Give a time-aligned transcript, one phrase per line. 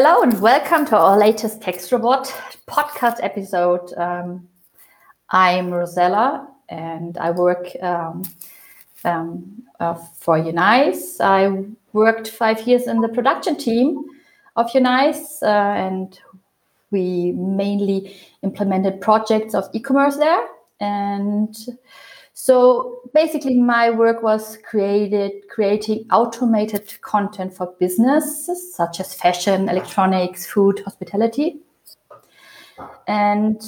[0.00, 2.32] Hello and welcome to our latest Text Robot
[2.68, 3.92] podcast episode.
[3.94, 4.48] Um,
[5.30, 8.22] I'm Rosella and I work um,
[9.04, 11.20] um, uh, for Unice.
[11.20, 14.04] I worked five years in the production team
[14.54, 16.16] of Unice uh, and
[16.92, 20.46] we mainly implemented projects of e-commerce there.
[20.78, 21.56] And
[22.40, 30.46] so basically my work was created creating automated content for businesses such as fashion, electronics,
[30.46, 31.58] food, hospitality.
[33.08, 33.60] And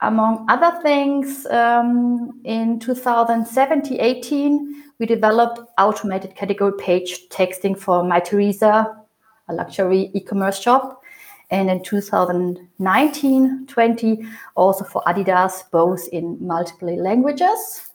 [0.00, 9.04] among other things, um, in 2017-18, we developed automated category page texting for My Mytheresa,
[9.48, 11.02] a luxury e-commerce shop,
[11.50, 17.90] and in 2019-20 also for Adidas, both in multiple languages.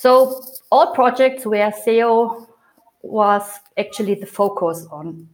[0.00, 2.46] So all projects where SEO
[3.02, 5.28] was actually the focus on.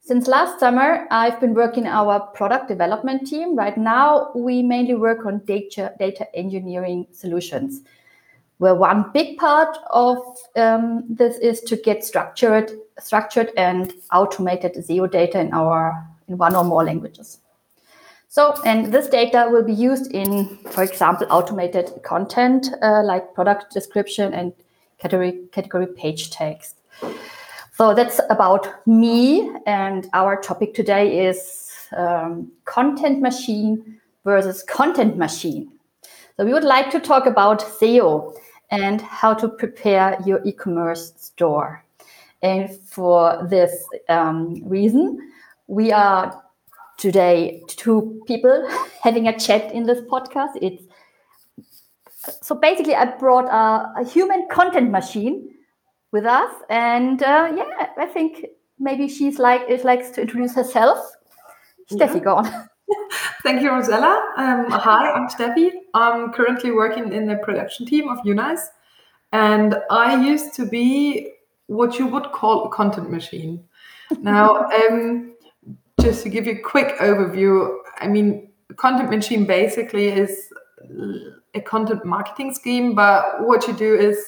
[0.00, 3.54] Since last summer, I've been working our product development team.
[3.54, 7.82] Right now, we mainly work on data, data engineering solutions,
[8.56, 10.16] where one big part of
[10.56, 16.56] um, this is to get structured, structured and automated SEO data in our in one
[16.56, 17.41] or more languages.
[18.32, 23.74] So, and this data will be used in, for example, automated content uh, like product
[23.74, 24.54] description and
[24.98, 26.76] category, category page text.
[27.74, 29.50] So that's about me.
[29.66, 35.70] And our topic today is um, content machine versus content machine.
[36.38, 38.34] So we would like to talk about SEO
[38.70, 41.84] and how to prepare your e-commerce store.
[42.40, 45.18] And for this um, reason,
[45.66, 46.41] we are
[47.02, 48.68] today two people
[49.02, 50.52] having a chat in this podcast.
[50.62, 50.84] It's
[52.40, 55.50] so basically I brought a, a human content machine
[56.12, 58.46] with us, and uh, yeah, I think
[58.78, 60.98] maybe she's like it likes to introduce herself.
[61.90, 62.20] Steffi, yeah.
[62.20, 62.46] go on.
[63.42, 64.22] Thank you, Rosella.
[64.36, 65.70] Um, hi, I'm Steffi.
[65.94, 68.66] I'm currently working in the production team of Unice,
[69.32, 71.32] and I used to be
[71.66, 73.64] what you would call a content machine.
[74.20, 75.31] Now, um,
[76.02, 80.52] just to give you a quick overview, I mean, content machine basically is
[81.54, 84.18] a content marketing scheme, but what you do is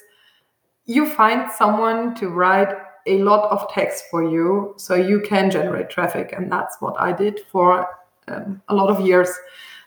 [0.85, 2.73] you find someone to write
[3.07, 6.33] a lot of text for you so you can generate traffic.
[6.37, 7.89] And that's what I did for
[8.29, 9.31] um, a lot of years.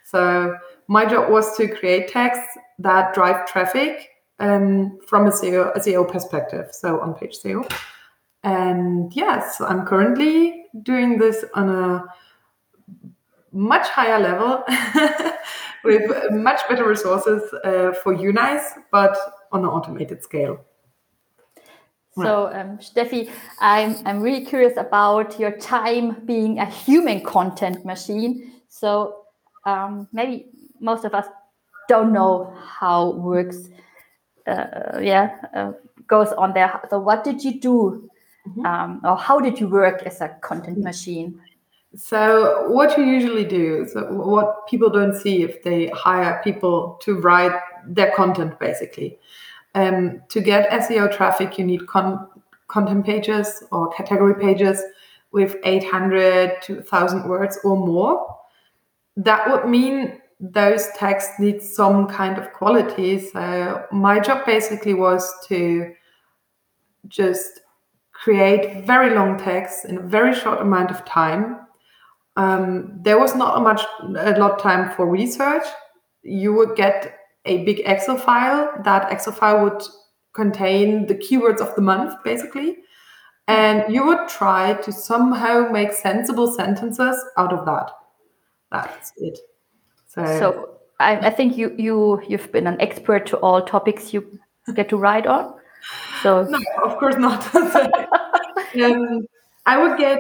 [0.04, 0.56] So
[0.88, 2.42] my job was to create text
[2.80, 4.10] that drive traffic
[4.40, 7.66] um, from a SEO, a SEO perspective, so on page SEO.
[8.48, 12.06] And yes, I'm currently doing this on a
[13.52, 14.64] much higher level
[15.84, 19.18] with much better resources uh, for Unice, but
[19.52, 20.64] on an automated scale.
[22.16, 28.54] So, um, Steffi, I'm, I'm really curious about your time being a human content machine.
[28.70, 29.26] So,
[29.66, 30.48] um, maybe
[30.80, 31.28] most of us
[31.90, 33.70] don't know how works,
[34.48, 35.74] uh, yeah, uh,
[36.08, 36.82] goes on there.
[36.90, 38.10] So, what did you do
[38.48, 38.66] Mm-hmm.
[38.66, 41.42] Um, or how did you work as a content machine?
[41.96, 47.20] So, what you usually do, so what people don't see if they hire people to
[47.20, 49.18] write their content, basically.
[49.74, 52.28] Um, to get SEO traffic, you need con-
[52.68, 54.82] content pages or category pages
[55.32, 58.38] with 800 to 1000 words or more.
[59.16, 63.20] That would mean those texts need some kind of quality.
[63.20, 65.94] So, my job basically was to
[67.08, 67.62] just
[68.24, 71.60] create very long texts in a very short amount of time.
[72.36, 75.64] Um, there was not a much a lot time for research.
[76.24, 78.72] You would get a big Excel file.
[78.84, 79.82] That Excel file would
[80.34, 82.78] contain the keywords of the month, basically,
[83.48, 87.92] and you would try to somehow make sensible sentences out of that.
[88.72, 89.40] That's it.
[90.08, 94.40] So, so I, I think you you you've been an expert to all topics you
[94.74, 95.54] get to write on.
[96.22, 97.56] So no, of course not.
[97.56, 99.28] um,
[99.66, 100.20] I would get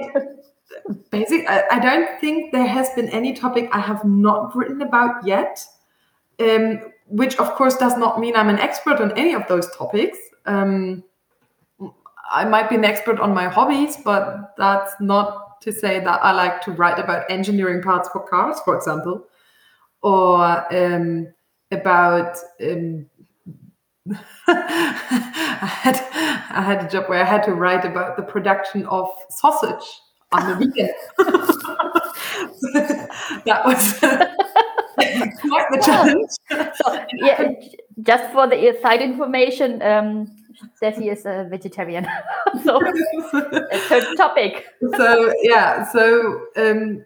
[1.10, 1.50] basic.
[1.50, 5.66] I, I, don't think there has been any topic I have not written about yet.
[6.40, 10.18] Um, which of course does not mean I'm an expert on any of those topics.
[10.46, 11.04] Um,
[12.30, 16.32] I might be an expert on my hobbies, but that's not to say that I
[16.34, 19.26] like to write about engineering parts for cars, for example,
[20.02, 21.34] or um,
[21.72, 23.08] about um,
[24.48, 25.96] I had
[26.52, 30.02] I had a job where I had to write about the production of sausage
[30.32, 30.94] on the weekend.
[33.46, 34.00] that was
[35.42, 36.30] quite the challenge.
[36.76, 37.52] So, yeah,
[38.04, 40.28] just for the side information, um,
[40.82, 42.06] Steffi is a vegetarian.
[42.64, 44.66] so it's her topic.
[44.96, 47.06] so yeah, so um,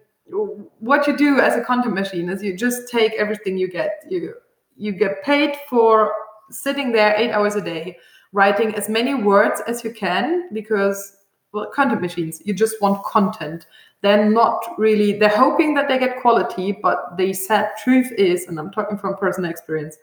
[0.80, 4.04] what you do as a content machine is you just take everything you get.
[4.10, 4.36] You
[4.78, 6.14] you get paid for
[6.52, 7.98] sitting there eight hours a day,
[8.34, 11.18] writing as many words as you can because
[11.54, 13.68] well, content machines, you just want content.
[14.02, 18.58] They're not really, they're hoping that they get quality, but the sad truth is, and
[18.58, 19.98] I'm talking from personal experience,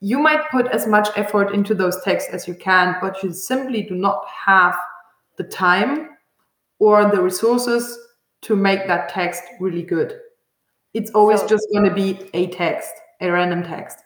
[0.00, 3.82] you might put as much effort into those texts as you can, but you simply
[3.82, 4.76] do not have
[5.36, 6.10] the time
[6.78, 7.98] or the resources
[8.42, 10.18] to make that text really good.
[10.94, 13.98] It's always so, just going to be a text, a random text.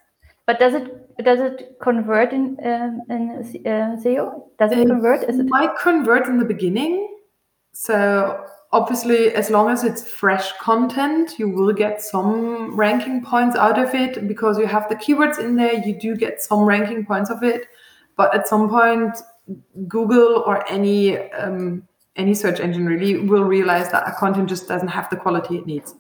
[0.47, 3.31] But does it does it convert in um, in
[3.67, 4.49] uh, SEO?
[4.59, 5.29] Does it, it convert?
[5.29, 7.09] Is it might convert in the beginning.
[7.73, 13.79] So obviously, as long as it's fresh content, you will get some ranking points out
[13.79, 15.75] of it because you have the keywords in there.
[15.75, 17.69] You do get some ranking points of it,
[18.17, 19.17] but at some point,
[19.89, 21.87] Google or any um,
[22.17, 25.67] any search engine really will realize that a content just doesn't have the quality it
[25.67, 25.95] needs.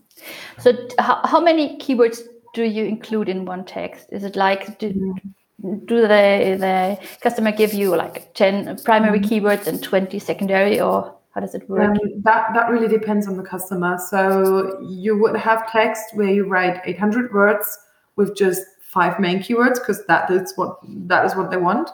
[0.58, 2.20] So, how, how many keywords
[2.52, 4.08] do you include in one text?
[4.12, 5.14] Is it like do,
[5.60, 9.46] do the the customer give you like ten primary mm-hmm.
[9.46, 11.90] keywords and twenty secondary, or how does it work?
[11.90, 13.98] Um, that that really depends on the customer.
[13.98, 17.78] So you would have text where you write eight hundred words
[18.16, 21.90] with just five main keywords because that is what that is what they want,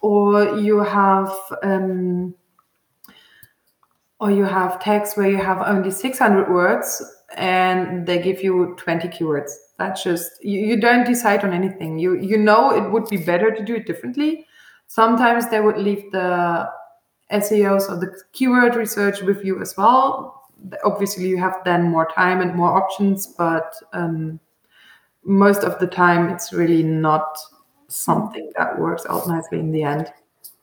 [0.00, 1.32] or you have.
[1.62, 2.34] Um,
[4.20, 7.02] or you have text where you have only 600 words
[7.36, 11.98] and they give you 20 keywords that's just you, you don't decide on anything.
[11.98, 14.46] You you know it would be better to do it differently.
[14.86, 16.68] Sometimes they would leave the
[17.32, 20.44] seos or the keyword research with you as well.
[20.84, 24.38] Obviously you have then more time and more options but um,
[25.24, 27.38] most of the time it's really not
[27.88, 30.12] something that works out nicely in the end.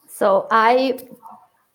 [0.07, 0.99] So i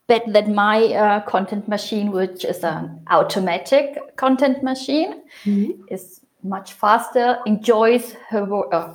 [0.06, 5.70] bet that my uh, content machine which is an automatic content machine mm-hmm.
[5.88, 8.94] is much faster, enjoys her work, uh,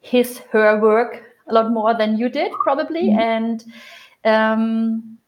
[0.00, 3.18] his her work a lot more than you did probably, mm-hmm.
[3.18, 3.64] and
[4.24, 5.18] um,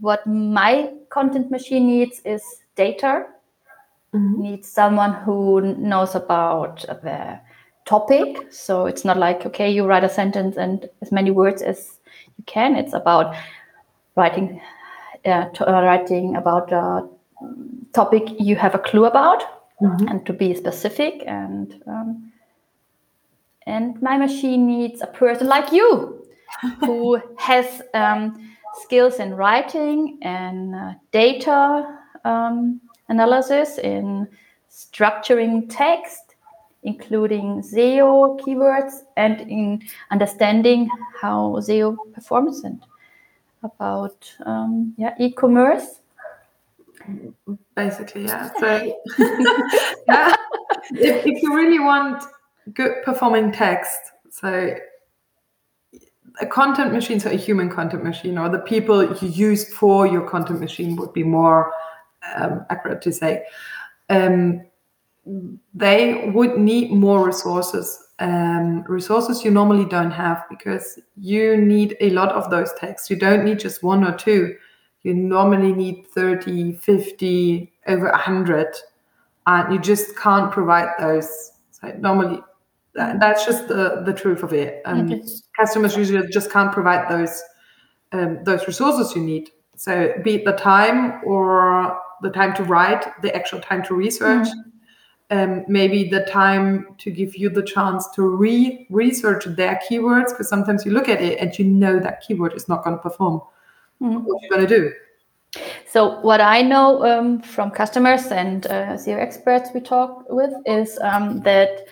[0.00, 2.42] what my content machine needs is
[2.74, 3.26] data.
[4.12, 4.42] Mm-hmm.
[4.42, 7.40] Needs someone who knows about the
[7.84, 8.52] topic.
[8.52, 11.98] So it's not like okay, you write a sentence and as many words as
[12.38, 12.76] you can.
[12.76, 13.34] It's about
[14.16, 14.60] writing,
[15.24, 17.08] uh, t- uh, writing about a
[17.92, 19.42] topic you have a clue about
[19.80, 20.08] mm-hmm.
[20.08, 22.32] and to be specific and um,
[23.66, 26.26] and my machine needs a person like you
[26.80, 34.28] who has um, skills in writing and uh, data um, analysis in
[34.70, 36.34] structuring text
[36.82, 40.88] including SEO keywords and in understanding
[41.20, 42.84] how SEO performs and
[43.62, 46.00] about um, yeah e-commerce
[47.74, 48.50] basically yeah.
[48.58, 48.94] So
[50.08, 50.34] yeah.
[50.92, 52.22] If, if you really want
[52.72, 53.98] good performing text
[54.30, 54.74] so
[56.40, 60.28] a content machine so a human content machine or the people you use for your
[60.28, 61.72] content machine would be more
[62.36, 63.44] um, accurate to say.
[64.08, 64.62] Um,
[65.74, 72.10] they would need more resources um, resources you normally don't have because you need a
[72.10, 73.10] lot of those texts.
[73.10, 74.56] You don't need just one or two
[75.04, 78.74] you normally need 30, 50, over 100,
[79.46, 81.52] and you just can't provide those.
[81.70, 82.40] So normally,
[82.94, 84.80] that, that's just the, the truth of it.
[84.86, 85.22] Um, okay.
[85.56, 87.42] Customers usually just can't provide those
[88.12, 89.50] um, those resources you need.
[89.76, 94.46] So be it the time or the time to write, the actual time to research,
[94.46, 95.44] mm.
[95.44, 100.48] um, maybe the time to give you the chance to re research their keywords because
[100.48, 103.42] sometimes you look at it and you know that keyword is not going to perform
[104.02, 104.22] mm.
[104.22, 104.92] what you're going to do.
[105.86, 110.98] So what I know um, from customers and uh, SEO experts we talk with is
[111.00, 111.86] um, that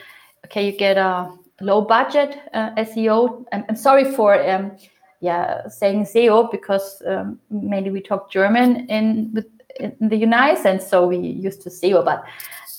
[0.47, 1.30] okay, you get a
[1.61, 3.44] low budget uh, SEO.
[3.52, 4.73] I'm, I'm, sorry for um,
[5.21, 9.47] yeah saying SEO because um, mainly we talk German in with
[9.78, 12.25] in the United, and so we used to SEO, but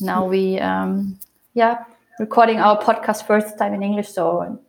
[0.01, 1.17] now we um,
[1.53, 1.85] yeah
[2.19, 4.59] recording our podcast first time in English, so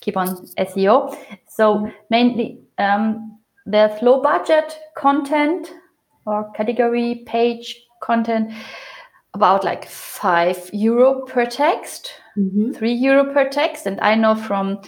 [0.00, 1.16] keep on SEO.
[1.48, 3.37] So mainly um,
[3.68, 5.74] there's low budget content
[6.24, 8.50] or category page content
[9.34, 12.72] about like five euro per text, mm-hmm.
[12.72, 13.86] three euro per text.
[13.86, 14.80] And I know from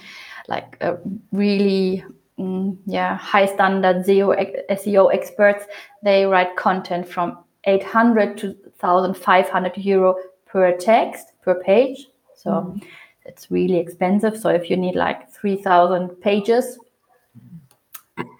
[0.48, 0.96] like a
[1.30, 2.02] really
[2.38, 4.34] mm, yeah high standard SEO,
[4.70, 5.66] SEO experts,
[6.02, 12.08] they write content from 800 to 1500 euro per text per page.
[12.34, 12.78] So mm-hmm.
[13.26, 14.38] it's really expensive.
[14.38, 16.78] So if you need like 3000 pages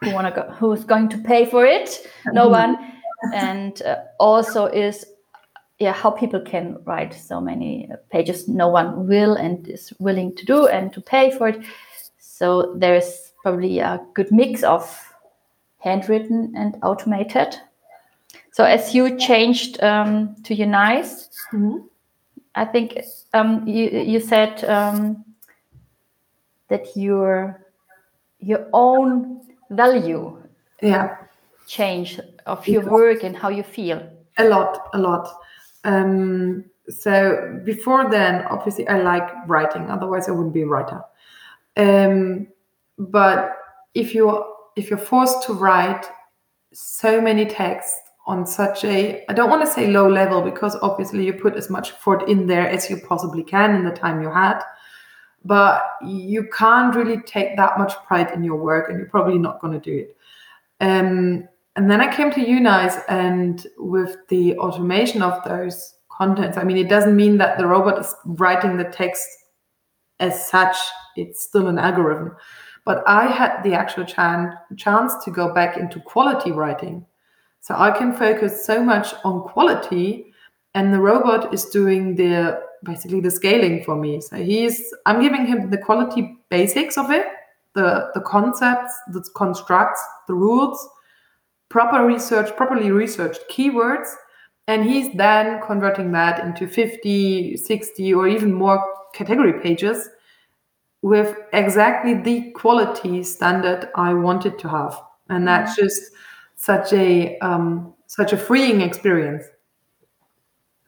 [0.00, 2.06] who want to go who's going to pay for it?
[2.32, 2.76] No one.
[3.34, 5.04] And uh, also is
[5.78, 10.44] yeah how people can write so many pages no one will and is willing to
[10.44, 11.62] do and to pay for it.
[12.18, 15.14] So there's probably a good mix of
[15.78, 17.56] handwritten and automated.
[18.52, 21.78] So as you changed um, to Unice, mm-hmm.
[22.54, 22.98] I think
[23.32, 25.24] um, you you said um,
[26.68, 27.64] that your
[28.38, 30.42] your own value
[30.82, 31.16] yeah.
[31.66, 34.08] change of your work and how you feel.
[34.38, 35.28] A lot a lot.
[35.84, 41.00] Um, so before then obviously i like writing otherwise i wouldn't be a writer.
[41.76, 42.48] Um,
[42.98, 43.56] but
[43.94, 44.44] if you
[44.76, 46.06] if you're forced to write
[46.72, 51.24] so many texts on such a i don't want to say low level because obviously
[51.24, 54.30] you put as much effort in there as you possibly can in the time you
[54.30, 54.60] had
[55.44, 59.60] but you can't really take that much pride in your work and you're probably not
[59.60, 60.16] going to do it.
[60.80, 66.64] Um, and then i came to unice and with the automation of those contents i
[66.64, 69.26] mean it doesn't mean that the robot is writing the text
[70.18, 70.76] as such
[71.16, 72.34] it's still an algorithm
[72.84, 77.04] but i had the actual chan- chance to go back into quality writing.
[77.60, 80.32] So I can focus so much on quality
[80.74, 84.20] and the robot is doing the basically the scaling for me.
[84.20, 87.26] So he's I'm giving him the quality basics of it,
[87.74, 90.88] the the concepts, the constructs, the rules,
[91.68, 94.08] proper research, properly researched keywords,
[94.66, 98.84] and he's then converting that into 50, 60 or even more
[99.14, 100.08] category pages
[101.02, 105.00] with exactly the quality standard I wanted to have.
[105.28, 105.82] And that's mm-hmm.
[105.82, 106.12] just
[106.56, 109.44] such a um, such a freeing experience.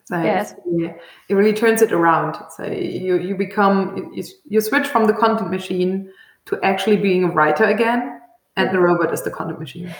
[0.05, 0.55] So yes.
[0.71, 0.95] Yeah,
[1.29, 2.37] it really turns it around.
[2.57, 6.11] So you you become you, you switch from the content machine
[6.47, 8.21] to actually being a writer again,
[8.57, 9.95] and the robot is the content machine.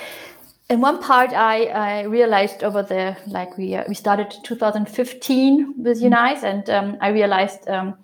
[0.69, 6.01] And one part I, I realized over the like we uh, we started 2015 with.
[6.01, 7.95] Unice, and um, I realized um,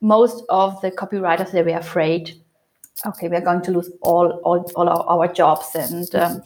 [0.00, 2.40] most of the copywriters they were afraid.
[3.06, 6.42] Okay, we are going to lose all all, all our, our jobs, and um,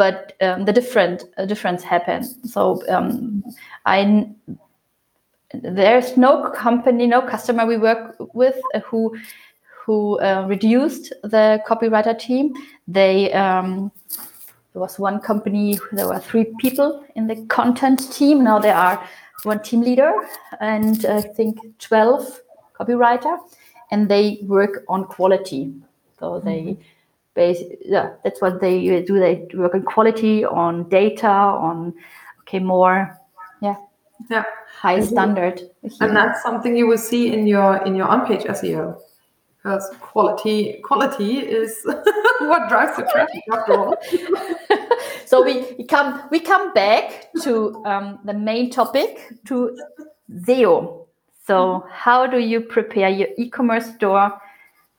[0.00, 2.24] but um, the different uh, difference happened.
[2.44, 3.44] So um,
[3.84, 4.26] I
[5.52, 9.14] there's no company, no customer we work with who
[9.84, 12.54] who uh, reduced the copywriter team.
[12.88, 13.92] They um,
[14.72, 15.78] there was one company.
[15.92, 18.42] There were three people in the content team.
[18.42, 18.96] Now there are
[19.42, 20.12] one team leader
[20.60, 22.40] and I think twelve
[22.78, 23.36] copywriter,
[23.90, 25.74] and they work on quality.
[26.18, 26.78] So they.
[27.36, 29.18] Mm-hmm yeah, that's what they do.
[29.18, 31.94] They work on quality, on data, on
[32.40, 33.18] okay, more,
[33.62, 33.76] yeah,
[34.30, 35.62] yeah, high and standard.
[36.00, 39.00] And that's something you will see in your in your on-page SEO,
[39.56, 41.80] because quality quality is
[42.40, 43.96] what drives the traffic after all.
[45.26, 49.78] so we, we come we come back to um, the main topic to
[50.30, 51.06] SEO.
[51.46, 54.40] So how do you prepare your e-commerce store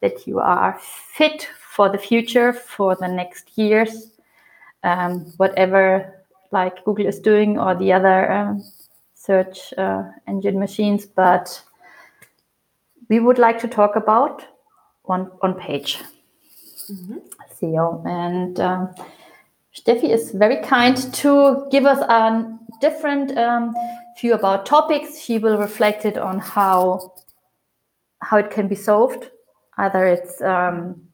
[0.01, 0.77] that you are
[1.13, 4.11] fit for the future, for the next years,
[4.83, 8.63] um, whatever like Google is doing or the other um,
[9.15, 11.05] search uh, engine machines.
[11.05, 11.63] But
[13.07, 14.45] we would like to talk about
[15.03, 15.99] one on page
[16.91, 17.19] mm-hmm.
[17.53, 18.05] SEO.
[18.05, 18.93] And um,
[19.73, 23.73] Steffi is very kind to give us a different um,
[24.19, 25.21] view about topics.
[25.21, 27.13] She will reflect it on how
[28.19, 29.31] how it can be solved.
[29.77, 31.07] Either it's um,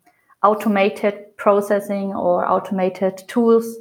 [0.43, 3.77] automated processing or automated tools.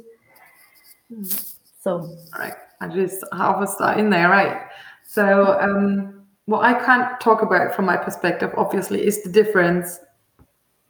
[1.81, 2.53] So, right.
[2.81, 4.61] I just have a start in there, right?
[5.03, 9.99] So, um, what I can't talk about from my perspective, obviously, is the difference.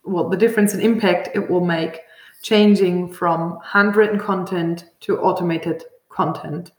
[0.04, 2.02] Well, the difference in impact it will make
[2.42, 6.72] changing from handwritten content to automated content,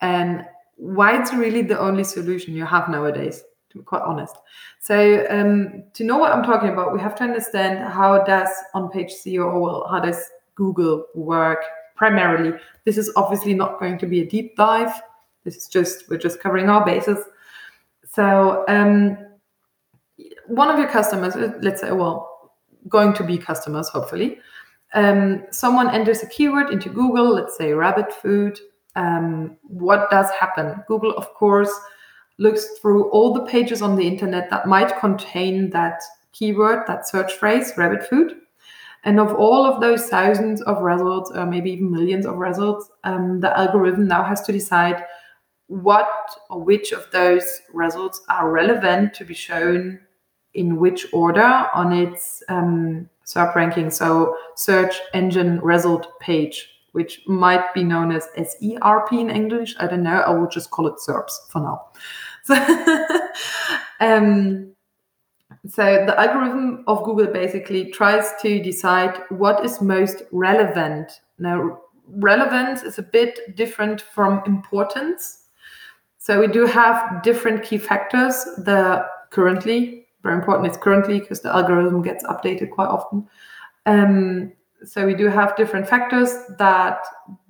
[0.00, 0.44] and
[0.76, 4.36] why it's really the only solution you have nowadays to be quite honest.
[4.80, 9.12] So um, to know what I'm talking about, we have to understand how does on-page
[9.12, 10.22] SEO or how does
[10.54, 12.58] Google work primarily.
[12.84, 15.00] This is obviously not going to be a deep dive.
[15.44, 17.18] This is just we're just covering our bases.
[18.08, 19.18] So um,
[20.46, 22.52] one of your customers, let's say, well,
[22.88, 24.38] going to be customers, hopefully.
[24.94, 28.58] Um, someone enters a keyword into Google, let's say rabbit food.
[28.96, 30.82] Um, what does happen?
[30.88, 31.70] Google, of course,
[32.38, 36.00] looks through all the pages on the internet that might contain that
[36.32, 38.36] keyword, that search phrase, rabbit food.
[39.04, 43.40] And of all of those thousands of results, or maybe even millions of results, um,
[43.40, 45.04] the algorithm now has to decide
[45.68, 46.08] what
[46.50, 50.00] or which of those results are relevant to be shown
[50.54, 53.90] in which order on its um, SERP ranking.
[53.90, 59.76] So search engine result page, which might be known as SERP in English.
[59.78, 60.20] I don't know.
[60.20, 61.88] I will just call it SERPs for now.
[62.48, 62.54] So,
[64.00, 64.72] um,
[65.68, 71.20] so the algorithm of Google basically tries to decide what is most relevant.
[71.38, 75.44] Now, relevance is a bit different from importance.
[76.16, 78.44] So we do have different key factors.
[78.64, 83.28] The currently very important is currently because the algorithm gets updated quite often.
[83.86, 84.52] Um,
[84.84, 87.04] so we do have different factors that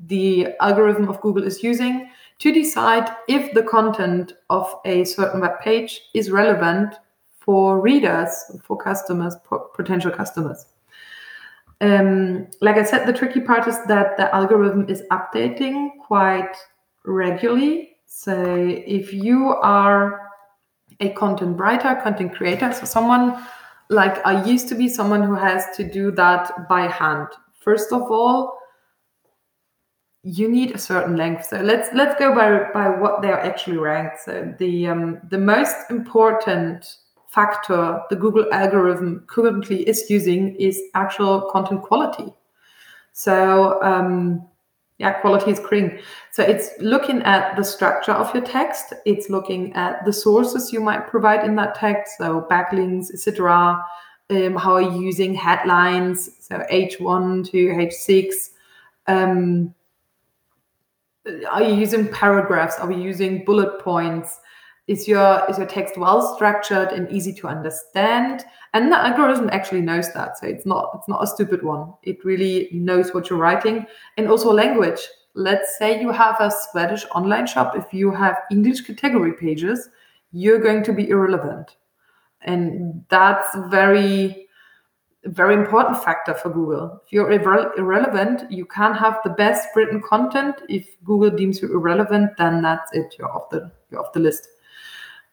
[0.06, 5.60] the algorithm of Google is using to decide if the content of a certain web
[5.60, 6.94] page is relevant
[7.30, 8.30] for readers,
[8.62, 9.34] for customers,
[9.74, 10.66] potential customers.
[11.80, 16.54] Um, like I said, the tricky part is that the algorithm is updating quite
[17.04, 17.96] regularly.
[18.06, 20.28] So if you are
[21.00, 23.42] a content writer, content creator, so someone
[23.90, 27.28] like I used to be, someone who has to do that by hand.
[27.60, 28.58] First of all,
[30.22, 31.46] you need a certain length.
[31.46, 34.20] So let's let's go by by what they are actually ranked.
[34.20, 36.86] So the um, the most important
[37.28, 42.32] factor the Google algorithm currently is using is actual content quality.
[43.12, 44.46] So um,
[44.98, 46.00] yeah, quality is king.
[46.32, 48.92] So it's looking at the structure of your text.
[49.06, 53.80] It's looking at the sources you might provide in that text, so backlinks, etc.
[54.30, 56.30] Um, how are you using headlines?
[56.40, 58.50] So H1 to H6.
[59.06, 59.74] Um,
[61.50, 62.78] are you using paragraphs?
[62.78, 64.40] Are we using bullet points?
[64.88, 68.44] Is your is your text well structured and easy to understand?
[68.72, 71.92] And the algorithm actually knows that so it's not it's not a stupid one.
[72.02, 73.86] It really knows what you're writing.
[74.16, 75.00] And also language.
[75.34, 77.76] Let's say you have a swedish online shop.
[77.76, 79.88] If you have english category pages
[80.32, 81.76] you're going to be irrelevant.
[82.42, 84.46] And that's very
[85.24, 87.02] very important factor for google.
[87.04, 90.62] If you're irre- irrelevant you can't have the best written content.
[90.70, 93.14] If google deems you irrelevant then that's it.
[93.18, 94.48] You're off the you're off the list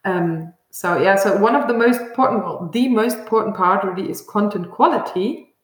[0.06, 4.08] um, so yeah, so one of the most important, well, the most important part really
[4.08, 5.54] is content quality,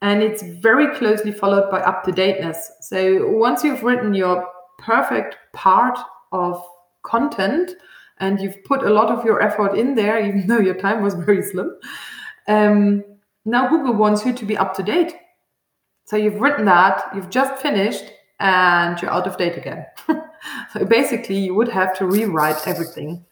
[0.00, 2.70] and it's very closely followed by up to dateness.
[2.80, 4.46] So once you've written your
[4.78, 5.98] perfect part
[6.30, 6.62] of
[7.02, 7.72] content
[8.18, 11.14] and you've put a lot of your effort in there, even though your time was
[11.14, 11.76] very slim,
[12.46, 13.04] um,
[13.44, 15.12] now Google wants you to be up to date.
[16.04, 18.04] So you've written that, you've just finished,
[18.38, 19.86] and you're out of date again.
[20.72, 23.24] so basically, you would have to rewrite everything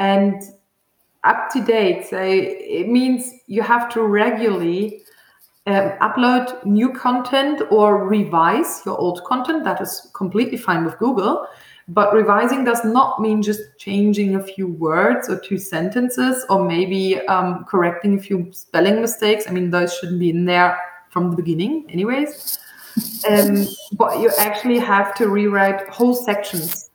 [0.00, 0.42] and
[1.22, 2.06] up to date.
[2.08, 5.02] So it means you have to regularly
[5.66, 9.62] um, upload new content or revise your old content.
[9.64, 11.46] That is completely fine with Google.
[11.86, 17.20] But revising does not mean just changing a few words or two sentences or maybe
[17.26, 19.44] um, correcting a few spelling mistakes.
[19.48, 20.78] I mean, those shouldn't be in there
[21.10, 22.58] from the beginning, anyways.
[23.28, 26.89] Um, but you actually have to rewrite whole sections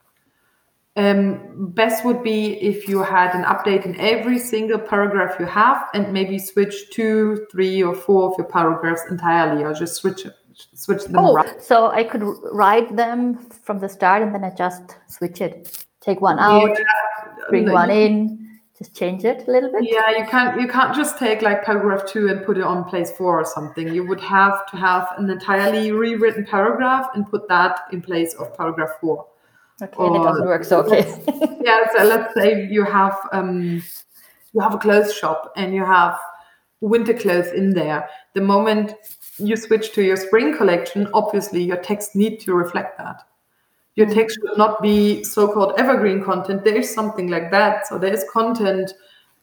[0.97, 5.87] um, best would be if you had an update in every single paragraph you have
[5.93, 10.25] and maybe switch two, three, or four of your paragraphs entirely or just switch
[10.73, 11.43] switch them oh.
[11.59, 15.85] So I could write them from the start and then I just switch it.
[15.99, 16.85] Take one out, yeah,
[17.49, 19.83] bring one in, just change it a little bit.
[19.83, 23.11] Yeah, you can't you can't just take like paragraph two and put it on place
[23.11, 23.93] four or something.
[23.93, 28.55] You would have to have an entirely rewritten paragraph and put that in place of
[28.55, 29.27] paragraph four.
[29.81, 30.63] Okay, or, doesn't work.
[30.63, 31.21] So okay.
[31.61, 33.83] yeah, so let's say you have um,
[34.53, 36.17] you have a clothes shop and you have
[36.81, 38.07] winter clothes in there.
[38.33, 38.93] The moment
[39.37, 43.21] you switch to your spring collection, obviously your text need to reflect that.
[43.95, 44.15] Your mm-hmm.
[44.15, 46.63] text should not be so-called evergreen content.
[46.63, 47.87] There is something like that.
[47.87, 48.93] So there is content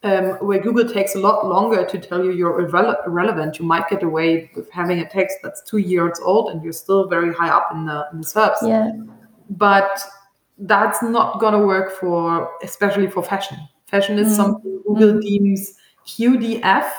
[0.02, 3.58] um, where Google takes a lot longer to tell you you're irre- irrelevant.
[3.58, 7.08] You might get away with having a text that's two years old and you're still
[7.08, 8.62] very high up in the in the SERPs.
[8.62, 8.92] Yeah.
[9.50, 10.02] But
[10.62, 13.58] that's not going to work for especially for fashion.
[13.86, 14.36] Fashion is mm.
[14.36, 15.20] something google mm.
[15.20, 15.74] deems
[16.06, 16.90] qdf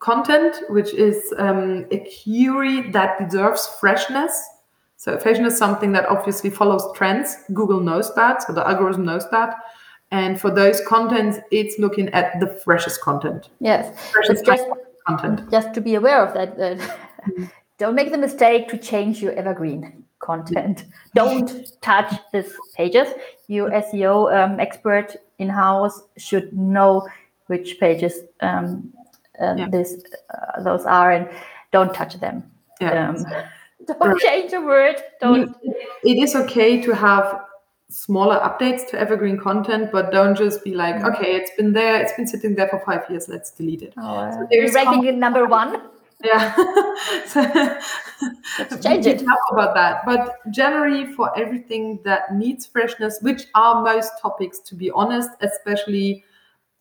[0.00, 4.32] content which is um, a query that deserves freshness.
[4.96, 7.36] So fashion is something that obviously follows trends.
[7.52, 9.54] Google knows that so the algorithm knows that.
[10.10, 13.50] And for those contents it's looking at the freshest content.
[13.60, 14.10] Yes.
[14.10, 14.64] Freshest just,
[15.06, 15.50] content.
[15.50, 16.78] just to be aware of that, that
[17.28, 17.50] mm.
[17.78, 20.84] don't make the mistake to change your evergreen content.
[21.14, 23.08] Don't touch these pages.
[23.46, 27.08] You SEO um, expert in house should know
[27.46, 28.92] which pages um,
[29.40, 29.68] uh, yeah.
[29.70, 30.02] this
[30.34, 31.28] uh, those are, and
[31.72, 32.42] don't touch them.
[32.80, 33.10] Yeah.
[33.10, 33.24] Um,
[33.86, 34.96] don't change a word.
[35.20, 35.56] Don't.
[36.04, 37.40] It is okay to have
[37.90, 41.14] smaller updates to evergreen content, but don't just be like, Mhm.
[41.14, 43.94] okay, it's been there, it's been sitting there for five years, let's delete it.
[43.96, 45.80] Oh, uh, there's you're ranking number one.
[46.24, 46.54] Yeah.
[47.26, 47.44] so,
[48.82, 49.22] change it.
[49.52, 50.04] about that.
[50.04, 56.24] But generally, for everything that needs freshness, which are most topics, to be honest, especially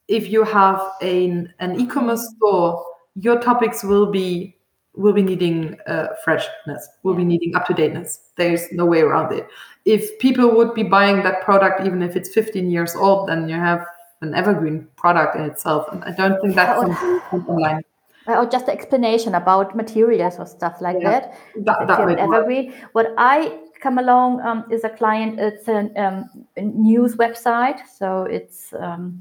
[0.08, 2.84] if you have an, an e-commerce store,
[3.15, 4.56] your topics will be
[4.95, 8.19] will be needing uh, freshness, will be needing up to dateness.
[8.36, 9.47] There's no way around it.
[9.86, 13.56] If people would be buying that product, even if it's 15 years old, then you
[13.56, 13.86] have
[14.21, 15.88] an evergreen product in itself.
[15.91, 17.84] And I don't think that's something you can online.
[18.28, 21.10] Or just an explanation about materials or stuff like Yeah.
[21.12, 21.34] that.
[21.66, 22.36] That, that you might work.
[22.36, 22.74] evergreen.
[22.92, 25.40] What I come along um, is a client.
[25.40, 26.26] It's an, um,
[26.58, 29.20] a news website, so it's um,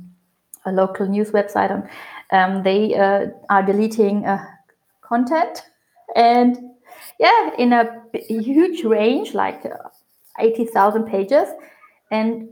[0.64, 1.70] a local news website.
[1.70, 1.84] And,
[2.32, 4.44] um, they uh, are deleting uh,
[5.02, 5.62] content,
[6.16, 6.58] and
[7.20, 9.88] yeah, in a huge range, like uh,
[10.40, 11.48] eighty thousand pages,
[12.10, 12.48] and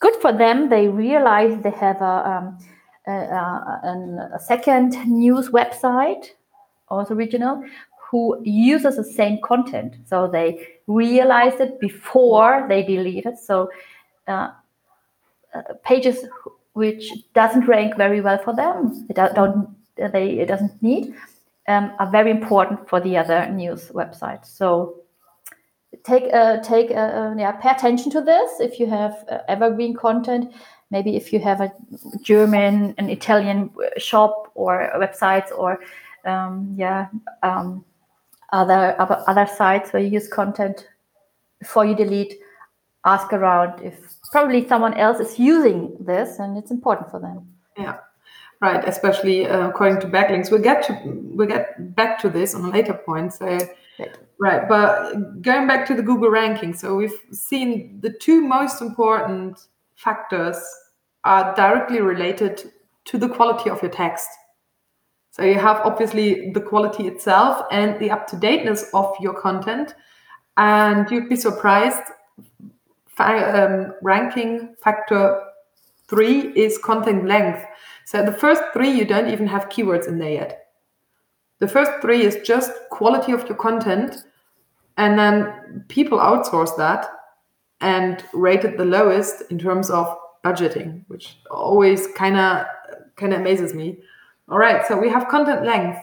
[0.00, 0.70] good for them.
[0.70, 2.58] They realize they have a, um,
[3.10, 6.26] a, a, second news website,
[6.88, 7.64] also regional,
[8.10, 9.96] who uses the same content.
[10.06, 13.38] So they realize it before they delete it.
[13.38, 13.70] So
[14.26, 14.50] uh,
[15.54, 16.24] uh, pages
[16.72, 21.14] which doesn't rank very well for them, it do- don't they it doesn't need,
[21.66, 24.46] um, are very important for the other news websites.
[24.46, 25.02] So
[26.04, 30.52] take uh, take uh, yeah pay attention to this if you have uh, evergreen content
[30.90, 31.72] maybe if you have a
[32.22, 35.80] german an italian shop or websites or
[36.24, 37.08] um, yeah
[37.42, 37.84] um,
[38.52, 40.88] other, other other sites where you use content
[41.58, 42.34] before you delete
[43.04, 43.94] ask around if
[44.32, 47.46] probably someone else is using this and it's important for them
[47.78, 47.98] Yeah,
[48.60, 48.82] right.
[48.88, 50.98] Especially uh, according to backlinks, we'll get to
[51.36, 53.32] we'll get back to this on a later point.
[53.34, 53.46] So,
[53.98, 54.16] Right.
[54.38, 54.68] right.
[54.68, 59.58] But going back to the Google ranking, so we've seen the two most important
[59.98, 60.56] factors
[61.24, 62.72] are directly related
[63.04, 64.28] to the quality of your text.
[65.32, 69.94] So you have obviously the quality itself and the up to dateness of your content,
[70.56, 72.02] and you'd be surprised.
[73.20, 75.42] Um, ranking factor
[76.06, 77.64] three is content length.
[78.04, 80.66] So the first three, you don't even have keywords in there yet.
[81.58, 84.24] The first three is just quality of your content.
[84.96, 87.10] And then people outsource that
[87.80, 92.66] and rated the lowest in terms of budgeting, which always kind of
[93.16, 93.98] kind of amazes me.
[94.48, 95.98] All right, so we have content length.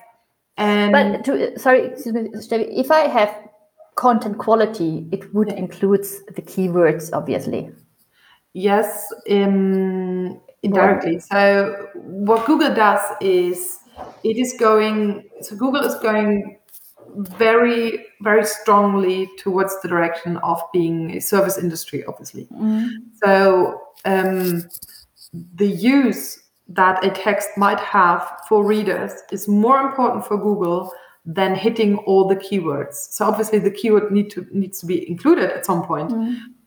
[0.57, 3.29] And but to, sorry excuse me if i have
[3.95, 7.69] content quality it would include the keywords obviously
[8.55, 11.19] Yes, um, indirectly.
[11.19, 13.79] So what Google does is
[14.23, 15.29] it is going.
[15.41, 16.57] So Google is going
[17.17, 22.03] very, very strongly towards the direction of being a service industry.
[22.05, 22.47] Obviously,
[23.23, 24.63] so um,
[25.55, 30.91] the use that a text might have for readers is more important for Google
[31.25, 32.93] than hitting all the keywords.
[32.95, 36.11] So obviously the keyword need to needs to be included at some point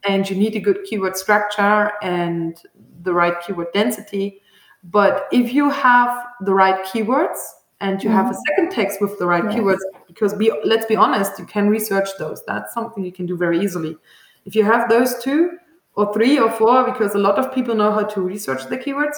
[0.04, 2.61] and you need a good keyword structure and
[3.02, 4.40] the right keyword density.
[4.84, 7.38] But if you have the right keywords
[7.80, 9.54] and you have a second text with the right Yes.
[9.54, 9.78] keywords,
[10.18, 12.44] because be, let's be honest, you can research those.
[12.46, 13.96] That's something you can do very easily.
[14.44, 15.59] If you have those two
[15.94, 19.16] or three or four, because a lot of people know how to research the keywords,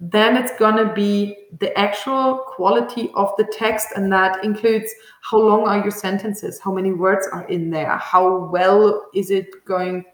[0.00, 5.38] then it's going to be the actual quality of the text and that includes how
[5.38, 10.04] long are your sentences how many words are in there how well is it going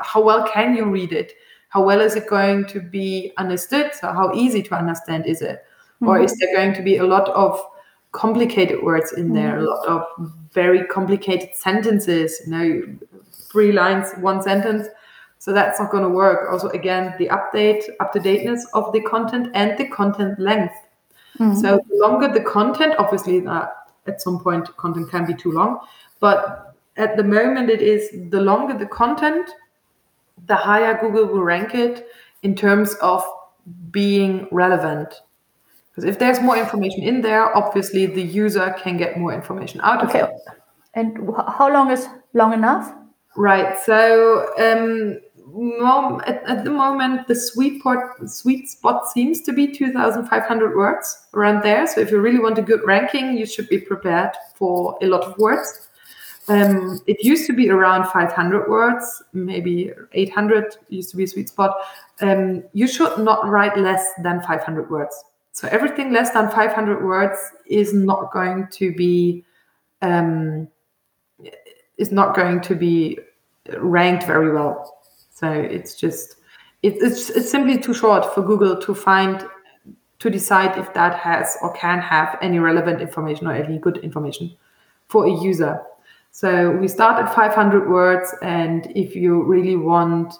[0.00, 1.34] how well can you read it
[1.68, 5.64] how well is it going to be understood so how easy to understand is it
[6.00, 6.24] or mm-hmm.
[6.24, 7.64] is there going to be a lot of
[8.12, 12.82] complicated words in there a lot of very complicated sentences you know
[13.50, 14.86] three lines one sentence
[15.42, 16.52] so that's not going to work.
[16.52, 20.72] Also, again, the update, up to dateness of the content and the content length.
[21.60, 23.66] So the longer the content, obviously, uh,
[24.06, 25.80] at some point, content can be too long.
[26.20, 29.50] But at the moment, it is the longer the content,
[30.46, 32.06] the higher Google will rank it
[32.44, 33.24] in terms of
[33.90, 35.22] being relevant.
[35.94, 40.02] Because if there's more information in there, obviously the user can get more information out
[40.02, 40.30] of okay it.
[40.94, 41.18] and
[41.58, 42.92] how long is long enough
[43.36, 43.78] Right.
[43.80, 49.72] So um, mom, at, at the moment, the sweet spot sweet spot seems to be
[49.72, 51.86] two thousand five hundred words around there.
[51.86, 55.22] So if you really want a good ranking, you should be prepared for a lot
[55.22, 55.88] of words.
[56.48, 61.48] Um, it used to be around 500 words, maybe 800 used to be a sweet
[61.48, 61.76] spot.
[62.20, 65.22] Um, you should not write less than 500 words.
[65.52, 69.44] So everything less than 500 words is not going to be
[70.00, 70.68] um,
[71.98, 73.18] is not going to be
[73.78, 74.98] ranked very well.
[75.30, 76.36] So it's just
[76.82, 79.46] it, it's it's simply too short for Google to find
[80.18, 84.56] to decide if that has or can have any relevant information or any good information
[85.08, 85.82] for a user.
[86.30, 90.32] So we start at 500 words, and if you really want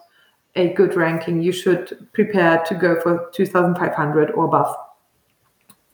[0.55, 4.75] a good ranking, you should prepare to go for 2,500 or above.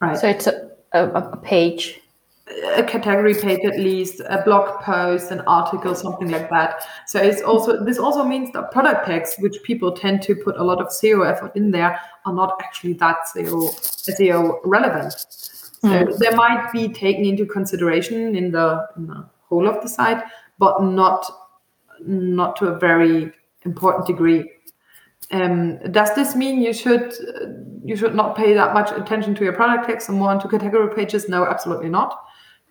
[0.01, 0.17] Right.
[0.17, 2.01] So it's a, a, a page
[2.77, 7.43] a category page at least a blog post an article something like that so it's
[7.43, 10.89] also this also means that product tags which people tend to put a lot of
[10.89, 16.19] seo effort in there are not actually that seo seo relevant so mm.
[16.19, 20.23] they might be taken into consideration in the, in the whole of the site
[20.59, 21.31] but not
[22.01, 23.33] not to a very
[23.65, 24.51] important degree
[25.31, 27.13] um, does this mean you should
[27.85, 30.95] you should not pay that much attention to your product text and more onto category
[30.95, 31.29] pages?
[31.29, 32.25] No, absolutely not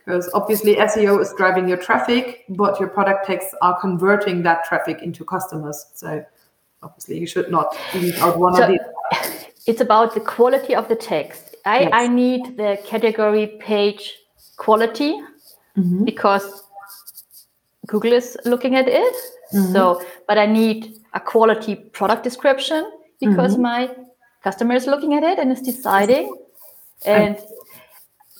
[0.08, 5.02] because obviously SEO is driving your traffic, but your product texts are converting that traffic
[5.02, 5.88] into customers.
[5.96, 6.24] So
[6.82, 8.80] obviously you should not leave out one so of these.
[9.68, 11.58] It's about the quality of the text.
[11.66, 11.90] I, yes.
[11.92, 14.18] I need the category page
[14.56, 15.20] quality
[15.78, 16.06] mm-hmm.
[16.06, 16.64] because
[17.88, 19.16] Google is looking at it.
[19.54, 19.74] Mm-hmm.
[19.74, 23.62] So, but I need a quality product description because mm-hmm.
[23.64, 23.96] my
[24.44, 26.36] customer is looking at it and is deciding.
[27.06, 27.40] And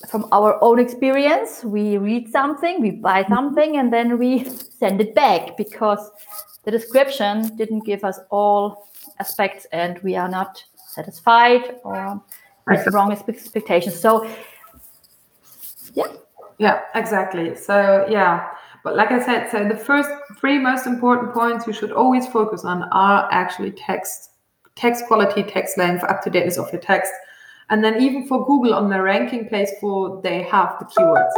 [0.08, 3.34] from our own experience, we read something, we buy mm-hmm.
[3.34, 4.44] something, and then we
[4.78, 6.10] send it back because
[6.64, 12.20] the description didn't give us all aspects and we are not satisfied or
[12.66, 13.98] with the wrong expectations.
[13.98, 14.28] So,
[15.94, 16.06] yeah.
[16.58, 17.54] Yeah, exactly.
[17.54, 18.48] So, yeah.
[18.84, 22.64] But like I said, so the first three most important points you should always focus
[22.64, 24.30] on are actually text,
[24.76, 27.12] text quality, text length, up to dateness of your text
[27.70, 31.32] and then even for Google on the ranking place for they have the keywords.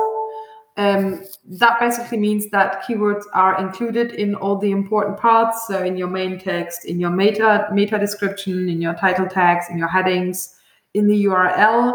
[0.76, 1.24] Um,
[1.58, 5.66] that basically means that keywords are included in all the important parts.
[5.66, 9.76] So in your main text, in your meta meta description, in your title tags, in
[9.76, 10.56] your headings,
[10.94, 11.92] in the URL,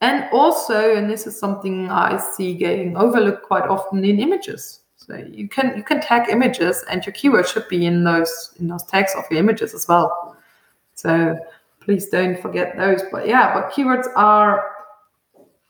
[0.00, 4.80] and also, and this is something I see getting overlooked quite often in images.
[4.96, 8.68] So you can you can tag images, and your keyword should be in those in
[8.68, 10.36] those tags of your images as well.
[10.94, 11.38] So
[11.80, 13.02] please don't forget those.
[13.10, 14.72] But yeah, but keywords are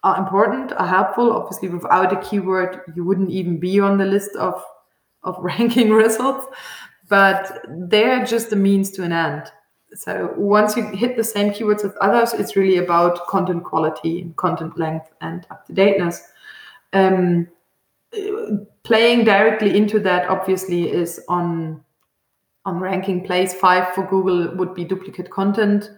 [0.02, 1.32] are important, are helpful.
[1.32, 4.64] Obviously, without a keyword, you wouldn't even be on the list of
[5.22, 6.46] of ranking results.
[7.08, 9.52] But they're just a means to an end.
[9.96, 14.37] So once you hit the same keywords as others, it's really about content quality and
[14.37, 16.22] content length and up to dateness.
[16.92, 17.48] Um,
[18.85, 21.82] playing directly into that obviously is on
[22.64, 25.90] on ranking place five for Google would be duplicate content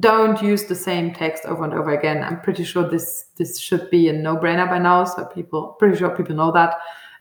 [0.00, 2.22] don't use the same text over and over again.
[2.22, 5.04] I'm pretty sure this this should be a no-brainer by now.
[5.04, 6.74] So people, pretty sure people know that.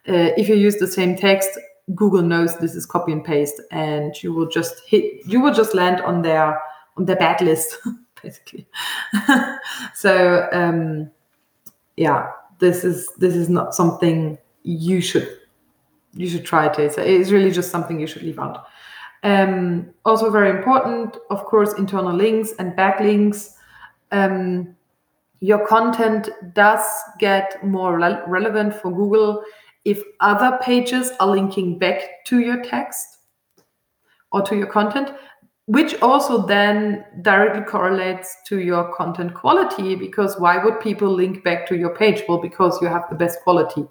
[0.07, 1.49] Uh, if you use the same text,
[1.95, 5.25] Google knows this is copy and paste, and you will just hit.
[5.25, 6.59] You will just land on their
[6.97, 7.77] on their bad list,
[8.21, 8.67] basically.
[9.93, 11.09] so um,
[11.95, 15.29] yeah, this is this is not something you should
[16.13, 16.91] you should try to.
[16.91, 18.67] So, it's really just something you should leave out.
[19.23, 23.53] Um, also very important, of course, internal links and backlinks.
[24.11, 24.75] Um,
[25.39, 26.85] your content does
[27.19, 29.43] get more re- relevant for Google
[29.85, 33.19] if other pages are linking back to your text
[34.31, 35.11] or to your content,
[35.65, 39.95] which also then directly correlates to your content quality.
[39.95, 42.23] Because why would people link back to your page?
[42.27, 43.85] Well, because you have the best quality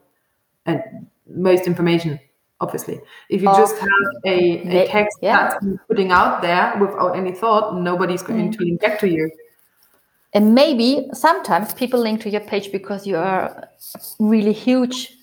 [0.67, 0.83] and
[1.29, 2.21] most information
[2.61, 3.89] obviously if you just have
[4.25, 5.49] a, a text yeah.
[5.49, 8.57] that's putting out there without any thought nobody's going mm.
[8.57, 9.31] to link back to you
[10.33, 13.69] and maybe sometimes people link to your page because you are
[14.19, 15.16] really huge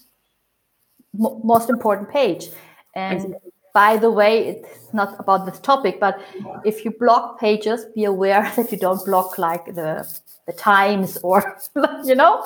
[1.13, 2.49] most important page.
[2.95, 3.35] And
[3.73, 6.21] by the way it's not about this topic but
[6.63, 10.07] if you block pages be aware that you don't block like the
[10.45, 11.57] the times or
[12.03, 12.43] you know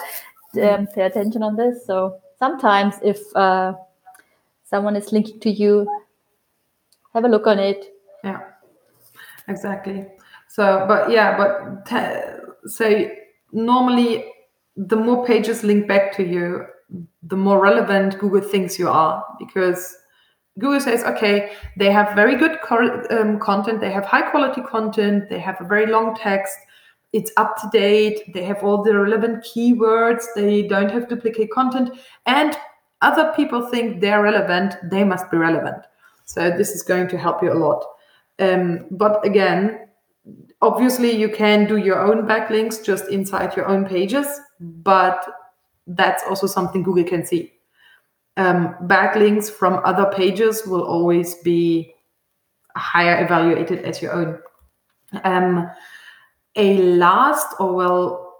[0.62, 1.86] um, pay attention on this.
[1.86, 3.74] So sometimes if uh,
[4.64, 5.88] someone is linking to you
[7.14, 7.94] have a look on it.
[8.24, 8.42] Yeah
[9.48, 10.06] exactly.
[10.48, 11.88] So but yeah but
[12.70, 13.10] so
[13.52, 14.32] normally
[14.76, 16.66] the more pages link back to you
[17.24, 19.96] the more relevant google thinks you are because
[20.60, 22.58] google says okay they have very good
[23.10, 26.58] um, content they have high quality content they have a very long text
[27.14, 31.90] it's up to date they have all the relevant keywords they don't have duplicate content
[32.26, 32.58] and
[33.02, 35.86] other people think they're relevant, they must be relevant.
[36.26, 37.84] So this is going to help you a lot.
[38.40, 39.88] Um, but again,
[40.62, 44.28] obviously you can do your own backlinks just inside your own pages,
[44.60, 45.26] but
[45.88, 47.54] that's also something Google can see.
[48.38, 51.94] um, backlinks from other pages will always be
[52.76, 54.40] higher evaluated as your own.
[55.24, 55.70] Um,
[56.56, 58.36] a last, or well,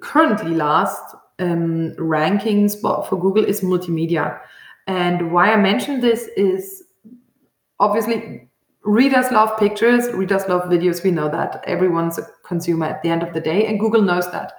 [0.00, 4.40] currently last um, ranking spot for Google is multimedia.
[4.86, 6.82] And why I mentioned this is
[7.78, 8.48] obviously
[8.84, 11.04] readers love pictures, readers love videos.
[11.04, 14.30] We know that everyone's a consumer at the end of the day, and Google knows
[14.32, 14.54] that.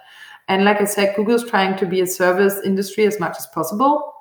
[0.48, 4.14] And like I said, Google's trying to be a service industry as much as possible.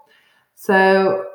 [0.55, 1.27] So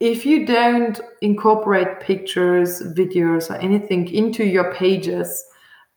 [0.00, 5.44] if you don't incorporate pictures, videos, or anything into your pages,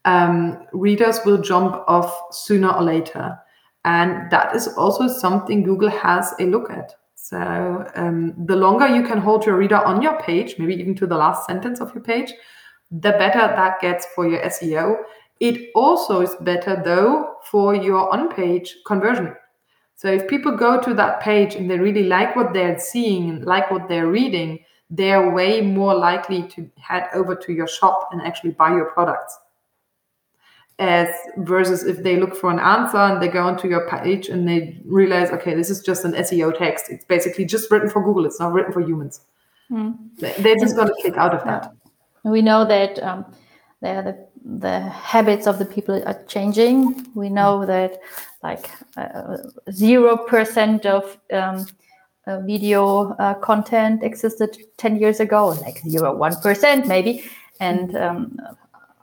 [0.05, 3.37] um, readers will jump off sooner or later.
[3.83, 6.93] And that is also something Google has a look at.
[7.15, 11.07] So um, the longer you can hold your reader on your page, maybe even to
[11.07, 12.31] the last sentence of your page,
[12.91, 14.97] the better that gets for your SEO.
[15.39, 19.35] It also is better though for your on page conversion.
[19.95, 23.45] So if people go to that page and they really like what they're seeing, and
[23.45, 28.21] like what they're reading, they're way more likely to head over to your shop and
[28.21, 29.37] actually buy your products.
[30.77, 34.45] As versus if they look for an answer and they go onto your page and
[34.47, 36.87] they realize, okay, this is just an SEO text.
[36.89, 38.25] It's basically just written for Google.
[38.25, 39.21] It's not written for humans.
[39.71, 39.97] Mm.
[40.19, 41.73] They're just going to click out of that.
[42.25, 43.25] We know that um,
[43.81, 47.07] the the habits of the people are changing.
[47.15, 47.99] We know that
[48.43, 49.37] like uh,
[49.71, 51.65] zero uh, percent of um,
[52.27, 57.23] uh, video uh, content existed ten years ago, like zero one percent maybe,
[57.59, 58.39] and um,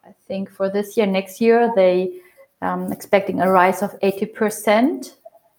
[0.05, 2.21] I think for this year, next year, they
[2.63, 5.17] um, expecting a rise of 80%, percent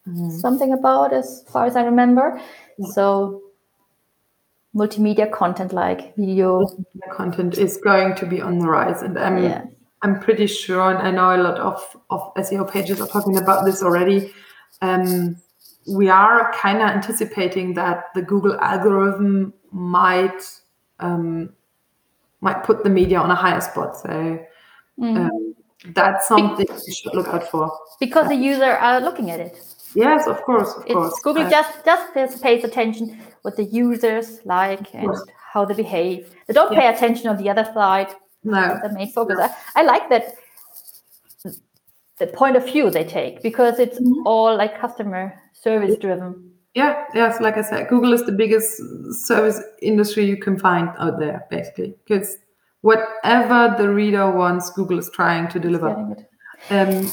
[0.07, 2.39] mm hmm something about as far as I remember.
[2.77, 2.87] Yeah.
[2.89, 3.41] So
[4.75, 9.01] multimedia content like video multimedia content is going to be on the rise.
[9.01, 9.65] And I'm, yeah.
[10.01, 13.65] I'm pretty sure, and I know a lot of, of SEO pages are talking about
[13.65, 14.33] this already.
[14.81, 15.37] Um,
[15.87, 20.41] we are kind of anticipating that the Google algorithm might
[20.99, 21.53] um,
[22.41, 23.97] might put the media on a higher spot.
[23.97, 24.39] So
[24.99, 25.17] Mm.
[25.17, 25.55] Um,
[25.93, 27.71] that's something you should look out for.
[27.99, 29.57] Because the user are looking at it.
[29.95, 31.19] Yes, of course, of it's, course.
[31.23, 35.11] Google just just pays attention what the users like and
[35.51, 36.33] how they behave.
[36.47, 36.79] They don't yeah.
[36.79, 38.09] pay attention on the other side.
[38.43, 39.37] No, the main focus.
[39.37, 39.45] No.
[39.45, 40.35] I, I, like that
[42.19, 44.27] the point of view they take because it's mm-hmm.
[44.27, 46.51] all like customer service driven.
[46.73, 51.19] Yeah, yes, like I said, Google is the biggest service industry you can find out
[51.19, 52.37] there, basically, because
[52.81, 55.89] whatever the reader wants, Google is trying to deliver.
[56.71, 57.11] Um,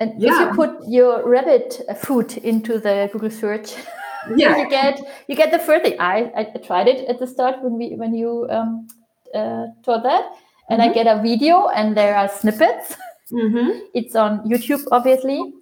[0.00, 0.32] and yeah.
[0.32, 3.74] if you put your rabbit food into the Google search,
[4.36, 4.56] yeah.
[4.56, 6.00] you get you get the first thing.
[6.00, 8.88] I, I tried it at the start when we when you um,
[9.34, 10.32] uh, taught that,
[10.70, 10.90] and mm-hmm.
[10.90, 12.96] I get a video and there are snippets.
[13.30, 13.78] Mm-hmm.
[13.94, 15.52] It's on YouTube, obviously,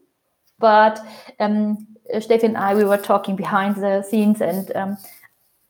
[0.59, 1.05] but
[1.41, 4.75] um, Steffi and I we were talking behind the scenes and.
[4.75, 4.97] Um,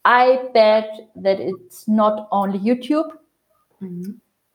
[0.04, 3.10] I bet that it's not only YouTube.
[3.82, 4.12] Mm-hmm.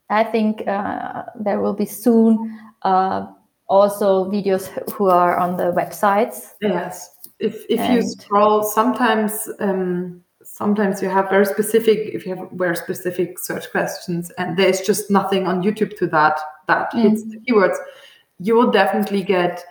[0.09, 3.27] I think uh, there will be soon uh,
[3.67, 6.51] also videos who are on the websites.
[6.61, 12.35] Yes, if if and you scroll, sometimes um, sometimes you have very specific if you
[12.35, 17.03] have very specific search questions, and there's just nothing on YouTube to that that mm.
[17.03, 17.77] hits the keywords.
[18.39, 19.63] You will definitely get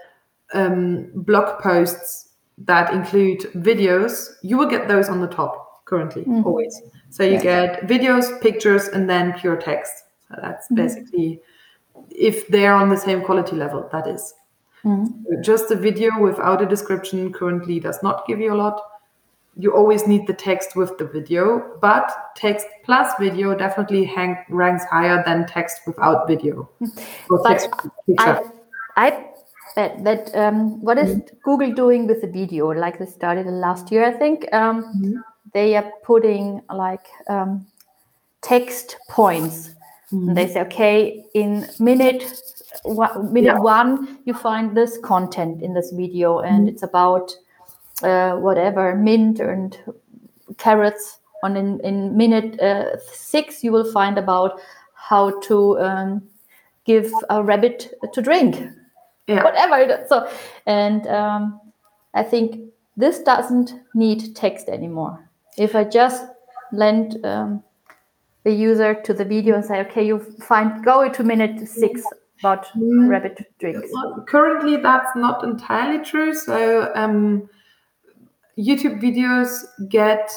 [0.55, 4.35] um, blog posts that include videos.
[4.43, 6.47] You will get those on the top currently mm-hmm.
[6.47, 6.81] always.
[7.11, 7.43] So you yeah.
[7.43, 9.93] get videos, pictures, and then pure text.
[10.29, 10.77] So that's mm-hmm.
[10.77, 11.41] basically
[12.11, 14.35] if they're on the same quality level, that is.
[14.85, 15.43] Mm-hmm.
[15.43, 18.81] Just a video without a description currently does not give you a lot.
[19.57, 24.85] You always need the text with the video, but text plus video definitely hang, ranks
[24.91, 26.71] higher than text without video.
[27.31, 27.69] Or but
[28.19, 28.43] I,
[28.97, 29.27] I
[29.77, 31.37] bet that um, what is mm-hmm.
[31.45, 32.69] Google doing with the video?
[32.69, 34.53] Like they started last year, I think.
[34.55, 35.21] Um, mm-hmm
[35.53, 37.67] they are putting like um,
[38.41, 39.71] text points.
[40.13, 40.29] Mm-hmm.
[40.29, 42.25] And they say, okay, in minute
[42.83, 43.59] one, minute yeah.
[43.59, 46.69] one, you find this content in this video, and mm-hmm.
[46.69, 47.33] it's about
[48.03, 49.79] uh, whatever mint and
[50.59, 51.19] carrots.
[51.45, 54.61] On in, in minute uh, six, you will find about
[54.95, 56.23] how to um,
[56.85, 58.63] give a rabbit to drink,
[59.27, 59.43] yeah.
[59.43, 60.05] whatever.
[60.09, 60.29] So,
[60.67, 61.61] and um,
[62.15, 62.61] I think
[62.97, 65.29] this doesn't need text anymore
[65.59, 66.25] if I just
[66.73, 67.63] lend um,
[68.45, 72.03] the user to the video and say, okay, you find go to minute six
[72.41, 73.09] about mm.
[73.09, 73.89] rabbit drinks.
[74.27, 76.35] Currently, that's not entirely true.
[76.35, 77.49] So um,
[78.59, 80.33] YouTube videos get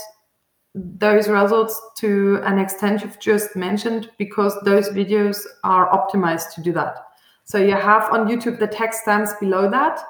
[0.75, 6.73] those results to an extent you've just mentioned because those videos are optimized to do
[6.73, 6.97] that.
[7.45, 10.01] So you have on YouTube the text stamps below that.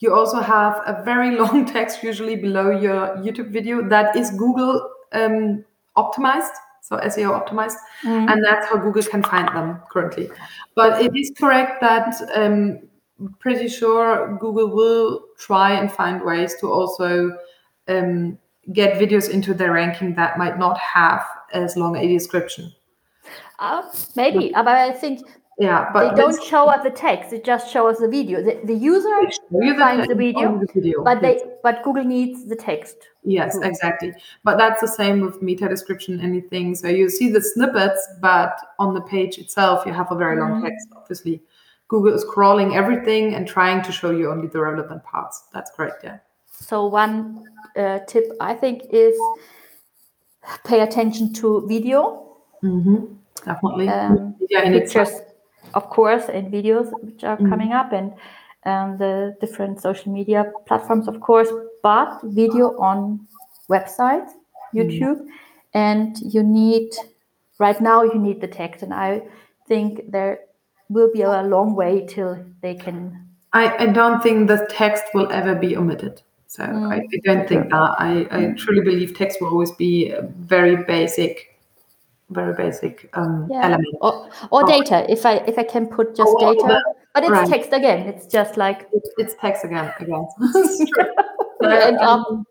[0.00, 4.90] You also have a very long text usually below your YouTube video that is Google
[5.12, 5.64] um,
[5.96, 8.30] optimized, so SEO optimized, Mm.
[8.30, 10.30] and that's how Google can find them currently.
[10.74, 12.80] But it is correct that um,
[13.38, 17.36] pretty sure Google will try and find ways to also
[17.88, 18.38] um,
[18.72, 22.72] get videos into their ranking that might not have as long a description.
[23.58, 23.82] Uh,
[24.16, 25.20] maybe, uh, but I think
[25.60, 28.42] Yeah, but they don't show us the text; they just show us the video.
[28.42, 29.08] The, the user
[29.52, 31.04] you finds the text video, the video.
[31.04, 32.96] but they but Google needs the text.
[33.24, 34.14] Yes, exactly.
[34.42, 36.74] But that's the same with meta description, anything.
[36.74, 40.52] So you see the snippets, but on the page itself, you have a very long
[40.62, 40.64] Mhm.
[40.68, 40.88] text.
[40.96, 41.42] Obviously,
[41.88, 45.44] Google is crawling everything and trying to show you only the relevant parts.
[45.52, 46.02] That's correct.
[46.04, 46.18] Yeah.
[46.50, 47.44] So one
[47.76, 49.14] uh, tip I think is
[50.64, 51.98] pay attention to video,
[52.62, 52.96] Mm-hmm.
[53.44, 53.88] Definitely.
[53.88, 55.08] um, yeah, in itself.
[55.08, 55.26] pictures,
[55.74, 57.48] of course, and videos which are Mhm.
[57.50, 58.12] coming up, and
[58.66, 61.48] um, the different social media platforms, of course,
[61.82, 63.20] but video on
[63.68, 64.30] websites,
[64.74, 65.20] YouTube,
[65.74, 66.90] and you need
[67.58, 69.22] right now you need the text, and I
[69.66, 70.40] think there
[70.88, 73.28] will be a long way till they can.
[73.52, 76.22] I, I don't think the text will ever be omitted.
[76.46, 76.92] So Mm.
[76.92, 77.94] I, I don't think that.
[77.98, 81.49] I, I truly believe text will always be a very basic,
[82.30, 83.64] very basic um, Yeah.
[83.66, 83.94] element.
[84.00, 84.66] Or, or Oh.
[84.66, 85.04] data.
[85.10, 86.82] If I if I can put just Oh, data,
[87.14, 87.48] but it's right.
[87.48, 88.06] text again.
[88.08, 89.92] It's just like It's, it's text again.
[90.00, 90.26] Again.
[90.54, 91.04] It's true.
[91.62, 92.44] you So, um,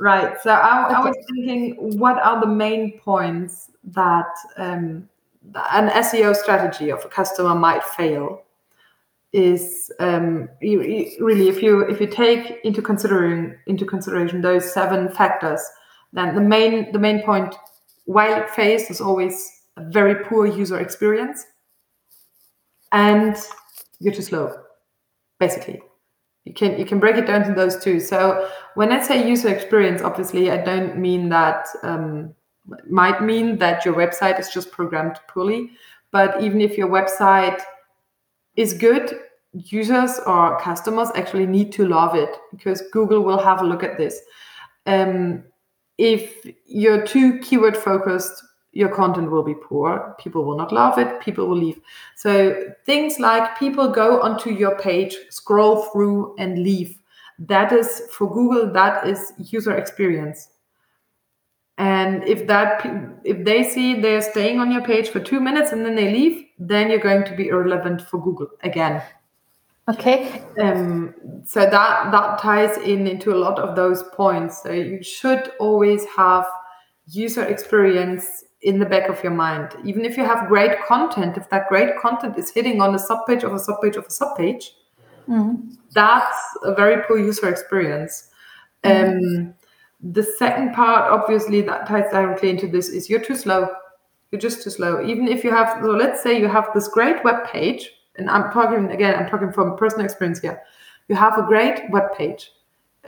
[0.00, 0.34] Right.
[0.42, 5.08] So I, I was thinking, what are the main points that um,
[5.54, 8.42] an SEO strategy of a customer might fail?
[9.32, 14.70] Is um, you, you- really if you if you take into considering into consideration those
[14.74, 15.62] seven factors,
[16.12, 17.54] then the main the main point
[18.04, 21.44] while fails is always a very poor user experience,
[22.92, 23.36] and
[24.00, 24.54] you're too slow,
[25.38, 25.80] basically.
[26.44, 28.00] You can you can break it down to those two.
[28.00, 32.34] So when i say user experience obviously i don't mean that um,
[32.90, 35.70] might mean that your website is just programmed poorly.
[36.10, 37.60] But even if your website
[38.56, 39.20] is good
[39.52, 43.98] users or customers actually need to love it because google will have a look at
[43.98, 44.20] this.
[44.86, 45.44] Um,
[46.02, 48.42] if you're too keyword focused
[48.72, 51.80] your content will be poor people will not love it people will leave
[52.22, 56.96] so things like people go onto your page, scroll through and leave.
[57.36, 60.48] That is for Google, that is user experience.
[61.78, 62.86] And if that
[63.24, 66.44] if they see they're staying on your page for two minutes and then they leave,
[66.60, 69.02] then you're going to be irrelevant for Google again.
[69.88, 70.42] Okay.
[70.60, 71.14] Um,
[71.44, 74.62] so that that ties in into a lot of those points.
[74.62, 76.46] So you should always have
[77.08, 79.74] user experience in the back of your mind.
[79.84, 83.42] Even if you have great content, if that great content is hitting on a subpage
[83.42, 84.70] of a subpage of a subpage,
[85.28, 85.76] Mhm.
[85.94, 88.30] that's a very poor user experience.
[88.84, 89.54] Um,
[90.00, 93.68] the second part, obviously, that ties directly into this is you're too slow.
[94.30, 95.00] You're just too slow.
[95.04, 98.52] Even if you have, so let's say you have this great web page, and I'm
[98.52, 100.62] talking again, I'm talking from personal experience here.
[101.08, 102.52] You have a great web page.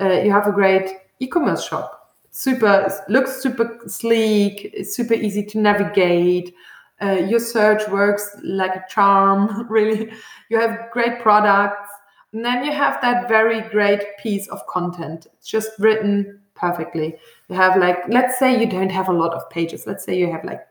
[0.01, 0.91] Uh, you have a great
[1.21, 2.13] e-commerce shop.
[2.31, 4.75] Super looks super sleek.
[4.85, 6.55] Super easy to navigate.
[7.01, 9.67] Uh, your search works like a charm.
[9.71, 10.13] Really,
[10.49, 11.91] you have great products.
[12.33, 15.29] And then you have that very great piece of content.
[15.35, 17.17] It's just written perfectly.
[17.49, 19.87] You have like, let's say you don't have a lot of pages.
[19.87, 20.67] Let's say you have like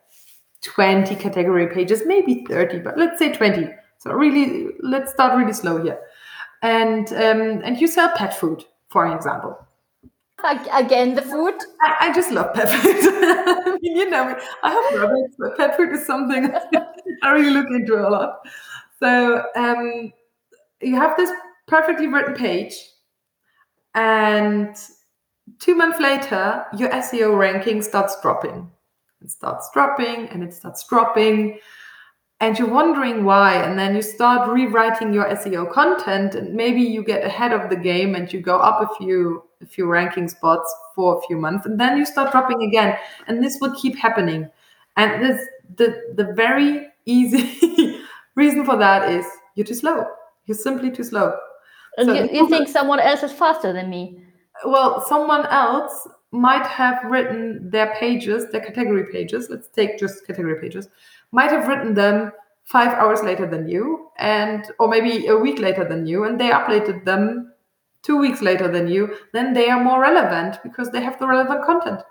[0.62, 3.70] 20 category pages, maybe 30, but let's say 20.
[4.04, 5.98] So really, let's start really slow here.
[6.62, 9.58] And um, and you sell pet food, for example.
[10.74, 11.54] Again, the food.
[11.82, 12.98] I, I just love pet food.
[13.00, 16.54] I mean, you know, me, I have rabbits, but pet food is something
[17.24, 18.42] I really look into a lot.
[19.00, 20.12] So um,
[20.82, 21.32] you have this
[21.68, 22.76] perfectly written page,
[23.96, 24.76] and
[25.60, 28.70] two months later, your SEO ranking starts dropping.
[29.22, 31.60] It starts dropping and it starts dropping.
[32.44, 33.56] And you're wondering why.
[33.56, 37.78] And then you start rewriting your SEO content, and maybe you get ahead of the
[37.78, 41.66] game and you go up a few a few ranking spots for a few months,
[41.66, 42.98] and then you start dropping again.
[43.28, 44.50] And this will keep happening.
[44.98, 45.40] And this
[45.78, 48.02] the the very easy
[48.36, 49.26] reason for that is
[49.56, 50.06] you're too slow.
[50.46, 51.38] You're simply too slow.
[51.98, 54.20] And So you, you think someone else is faster than me?
[54.66, 59.50] well, someone else might have written their pages, their category pages.
[59.50, 60.90] Let's take just category pages.
[61.32, 62.32] Might have written them
[62.64, 66.50] five hours later than you, and or maybe a week later than you, and they
[66.50, 67.54] uploaded them
[68.02, 69.16] two weeks later than you.
[69.32, 72.02] Then they are more relevant because they have the relevant content.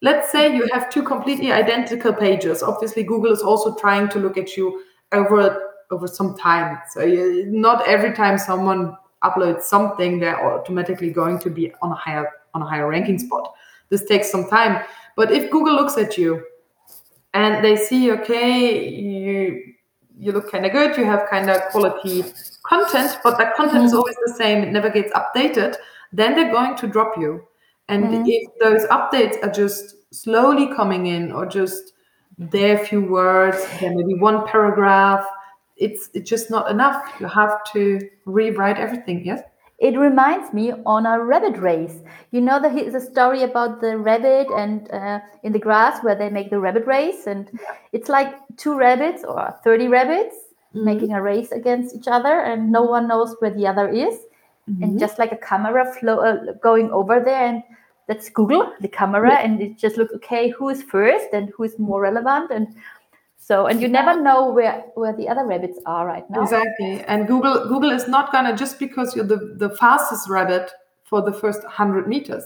[0.00, 2.62] Let's say you have two completely identical pages.
[2.62, 4.82] Obviously, Google is also trying to look at you
[5.12, 6.78] over over some time.
[6.90, 11.94] So you, not every time someone uploads something, they're automatically going to be on a
[11.94, 13.54] higher on a higher ranking spot.
[13.88, 14.84] This takes some time.
[15.16, 16.44] But if Google looks at you
[17.34, 19.74] and they see, okay, you
[20.18, 22.24] you look kind of good, you have kind of quality
[22.64, 23.86] content, but that content mm-hmm.
[23.86, 25.76] is always the same, it never gets updated,
[26.12, 27.42] then they're going to drop you.
[27.88, 28.24] And mm-hmm.
[28.26, 31.94] if those updates are just slowly coming in or just
[32.38, 35.26] there few words, there maybe one paragraph,
[35.76, 37.02] it's it's just not enough.
[37.18, 39.42] You have to rewrite everything, yes?
[39.82, 41.96] It reminds me on a rabbit race.
[42.30, 46.30] You know, the, the story about the rabbit and uh, in the grass where they
[46.30, 47.50] make the rabbit race, and
[47.90, 50.84] it's like two rabbits or thirty rabbits mm-hmm.
[50.84, 54.14] making a race against each other, and no one knows where the other is,
[54.70, 54.84] mm-hmm.
[54.84, 57.64] and just like a camera flow uh, going over there, and
[58.06, 60.50] that's Google the camera, and it just looks okay.
[60.50, 62.68] Who is first and who is more relevant, and
[63.42, 66.42] so, and you never know where where the other rabbits are right now.
[66.42, 67.00] Exactly.
[67.00, 70.70] And Google Google is not gonna just because you're the, the fastest rabbit
[71.02, 72.44] for the first hundred meters.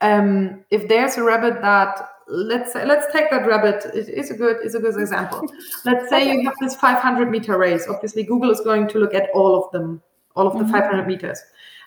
[0.00, 4.34] Um, if there's a rabbit that let's say let's take that rabbit it is a
[4.34, 5.42] good is a good example
[5.84, 9.30] let's say you have this 500 meter race obviously google is going to look at
[9.34, 10.00] all of them
[10.36, 10.70] all of the mm-hmm.
[10.70, 11.42] 500 meters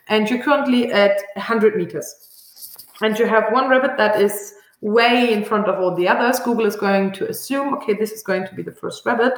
[0.10, 5.46] and you're currently at 100 meters and you have one rabbit that is way in
[5.46, 8.54] front of all the others, Google is going to assume, okay, this is going to
[8.54, 9.34] be the first rabbit.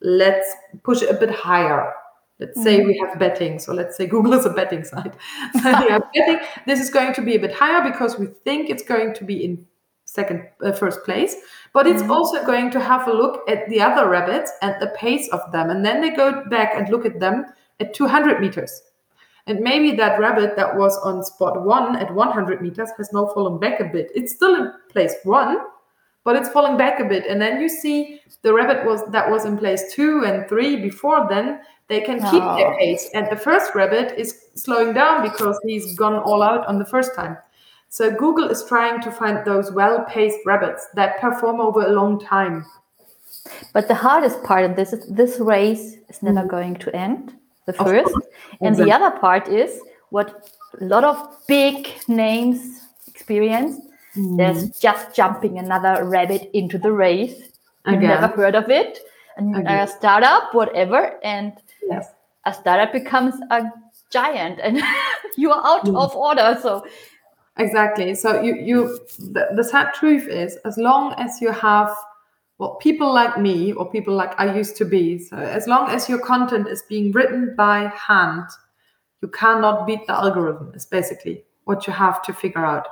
[0.00, 1.92] Let's push it a bit higher.
[2.40, 3.58] Let's say we have betting.
[3.58, 5.14] So let's say Google is a betting site.
[5.62, 6.40] So betting.
[6.66, 9.44] This is going to be a bit higher because we think it's going to be
[9.44, 9.66] in
[10.04, 11.34] second, uh, first place.
[11.72, 12.12] But it's mm-hmm.
[12.12, 15.70] also going to have a look at the other rabbits and the pace of them,
[15.70, 17.46] and then they go back and look at them
[17.80, 18.82] at 200 meters.
[19.48, 23.58] And maybe that rabbit that was on spot one at 100 meters has now fallen
[23.58, 24.10] back a bit.
[24.14, 25.56] It's still in place one,
[26.22, 27.24] but it's falling back a bit.
[27.26, 31.26] And then you see the rabbit was that was in place two and three before
[31.30, 33.08] then, they can keep their pace.
[33.14, 37.14] And the first rabbit is slowing down because he's gone all out on the first
[37.14, 37.38] time.
[37.88, 42.66] So Google is trying to find those well-paced rabbits that perform over a long time.
[43.72, 46.48] But the hardest part of this is this race is never mm.
[46.48, 47.34] going to end
[47.68, 48.14] the first.
[48.60, 50.50] And the other part is what
[50.80, 51.16] a lot of
[51.46, 53.80] big names experience.
[54.16, 54.36] Mm.
[54.38, 57.36] There's just jumping another rabbit into the race.
[57.86, 58.98] You've never heard of it.
[59.36, 61.18] And a startup, whatever.
[61.22, 61.52] And
[61.88, 62.08] yes.
[62.44, 63.70] a startup becomes a
[64.10, 64.82] giant and
[65.36, 65.96] you are out mm.
[65.96, 66.58] of order.
[66.60, 66.84] So
[67.56, 68.14] exactly.
[68.14, 71.94] So you you the, the sad truth is as long as you have
[72.58, 75.18] well, people like me or people like I used to be.
[75.18, 78.44] So as long as your content is being written by hand,
[79.22, 80.72] you cannot beat the algorithm.
[80.74, 82.88] Is basically what you have to figure out.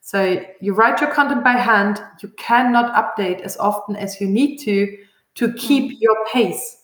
[0.00, 2.00] So you write your content by hand.
[2.22, 4.96] You cannot update as often as you need to
[5.34, 6.76] to keep your pace.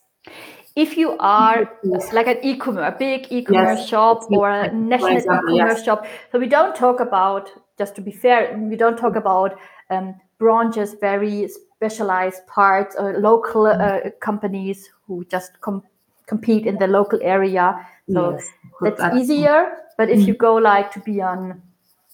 [0.77, 1.71] If you are
[2.13, 5.85] like an e-commerce, a big e-commerce yes, shop or a national example, e-commerce yes.
[5.85, 7.51] shop, so we don't talk about.
[7.79, 9.59] Just to be fair, we don't talk about
[9.91, 11.49] um, branches very
[11.85, 15.83] specialized parts or local uh, companies who just com-
[16.27, 17.87] compete in the local area.
[18.11, 18.49] So yes,
[18.81, 19.17] that's that.
[19.17, 19.77] easier.
[19.99, 20.29] But if mm-hmm.
[20.29, 21.63] you go like to be on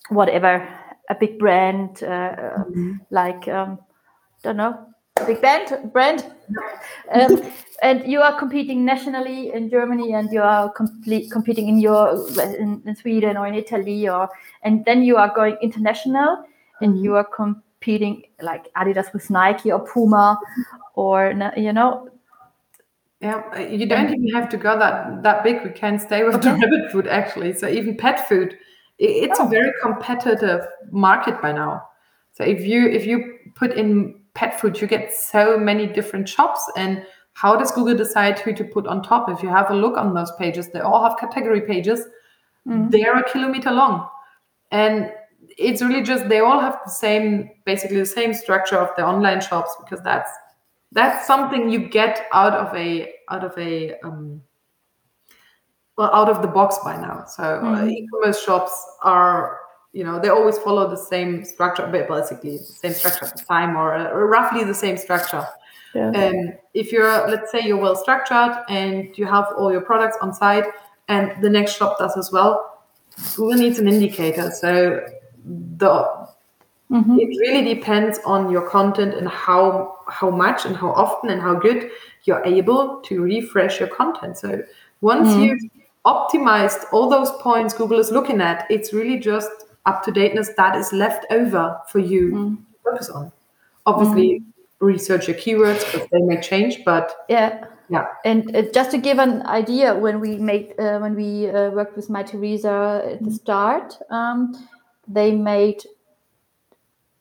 [0.08, 0.68] whatever
[1.08, 2.94] a big brand, uh, mm-hmm.
[3.10, 3.78] like um,
[4.42, 4.74] don't know,
[5.26, 6.26] big band brand,
[7.12, 7.42] um,
[7.82, 12.82] and you are competing nationally in Germany, and you are complete, competing in your in,
[12.84, 14.28] in, Sweden or in Italy, or
[14.62, 16.44] and then you are going international,
[16.82, 17.04] and mm-hmm.
[17.04, 20.38] you are com- competing like Adidas with Nike or Puma
[20.94, 22.08] or you know
[23.20, 25.62] yeah, uh, you don't even have to go that that big.
[25.62, 26.52] We can stay with okay.
[26.52, 27.52] the rabbit food actually.
[27.52, 28.56] So even pet food,
[28.98, 29.46] it's oh.
[29.46, 31.82] a very competitive market by now.
[32.32, 36.64] So if you if you put in pet food, you get so many different shops.
[36.78, 37.04] And
[37.34, 39.28] how does Google decide who to put on top?
[39.28, 42.00] If you have a look on those pages, they all have category pages.
[42.66, 42.88] Mm-hmm.
[42.88, 44.08] They're a kilometer long,
[44.70, 45.12] and
[45.58, 49.40] it's really just they all have the same basically the same structure of the online
[49.40, 50.30] shops because that's
[50.92, 54.42] that's something you get out of a out of a um,
[55.96, 57.74] well out of the box by now so uh, mm-hmm.
[57.74, 58.72] uh, e-commerce shops
[59.02, 59.60] are
[59.92, 63.76] you know they always follow the same structure basically the same structure at the time
[63.76, 65.44] or, uh, or roughly the same structure
[65.94, 66.10] yeah.
[66.10, 70.32] um, if you're let's say you're well structured and you have all your products on
[70.32, 70.64] site
[71.08, 72.84] and the next shop does as well
[73.34, 75.04] google needs an indicator so
[75.76, 76.28] the
[76.90, 77.18] mm-hmm.
[77.18, 81.54] it really depends on your content and how how much and how often and how
[81.54, 81.90] good
[82.24, 84.62] you're able to refresh your content so
[85.00, 85.42] once mm-hmm.
[85.42, 85.60] you've
[86.06, 89.50] optimized all those points google is looking at it's really just
[89.86, 92.54] up to dateness that is left over for you mm-hmm.
[92.54, 93.32] to focus on
[93.86, 94.86] obviously mm-hmm.
[94.86, 98.06] research your keywords because they may change but yeah Yeah.
[98.24, 101.96] And uh, just to give an idea, when we made uh, when we uh, worked
[101.96, 104.54] with Mytheresa at the start, um,
[105.12, 105.82] they made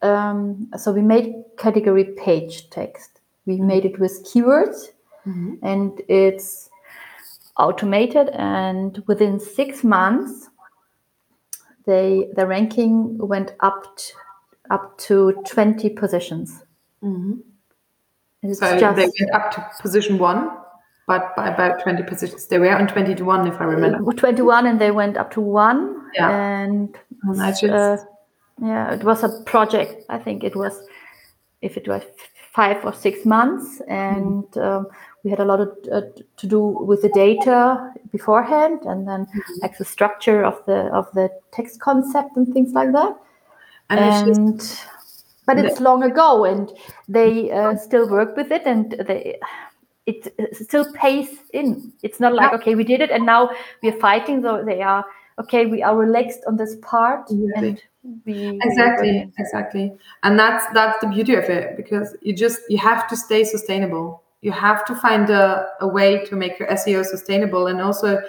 [0.01, 3.19] um, so we made category page text.
[3.45, 3.67] We mm-hmm.
[3.67, 4.89] made it with keywords,
[5.27, 5.55] mm-hmm.
[5.61, 6.69] and it's
[7.57, 8.29] automated.
[8.29, 10.49] And within six months,
[11.85, 13.99] they the ranking went up
[14.69, 16.63] up to twenty positions.
[17.03, 17.33] Mm-hmm.
[18.43, 20.49] It's So just they went up to position one,
[21.07, 22.47] but by about 20 positions.
[22.47, 24.13] They were on 20 to 1, if I remember.
[24.13, 26.29] 21 and they went up to one Yeah.
[26.29, 26.95] and
[27.27, 27.97] uh,
[28.61, 30.05] yeah it was a project.
[30.09, 30.81] I think it was
[31.61, 32.03] if it was
[32.51, 33.81] five or six months.
[33.87, 34.87] And um,
[35.23, 36.01] we had a lot of, uh,
[36.37, 39.27] to do with the data beforehand and then
[39.61, 43.15] like the structure of the of the text concept and things like that.
[43.89, 44.87] And it's just,
[45.45, 46.71] but it's long ago and
[47.07, 49.39] they uh, still work with it and they
[50.05, 51.91] it still pays in.
[52.01, 53.51] It's not like okay we did it and now
[53.81, 55.05] we are fighting so they are
[55.39, 57.69] okay we are relaxed on this part Exactly.
[58.03, 59.93] and we exactly exactly.
[60.23, 64.23] And that's that's the beauty of it because you just you have to stay sustainable.
[64.41, 67.67] You have to find a, a way to make your seo sustainable.
[67.67, 68.21] And also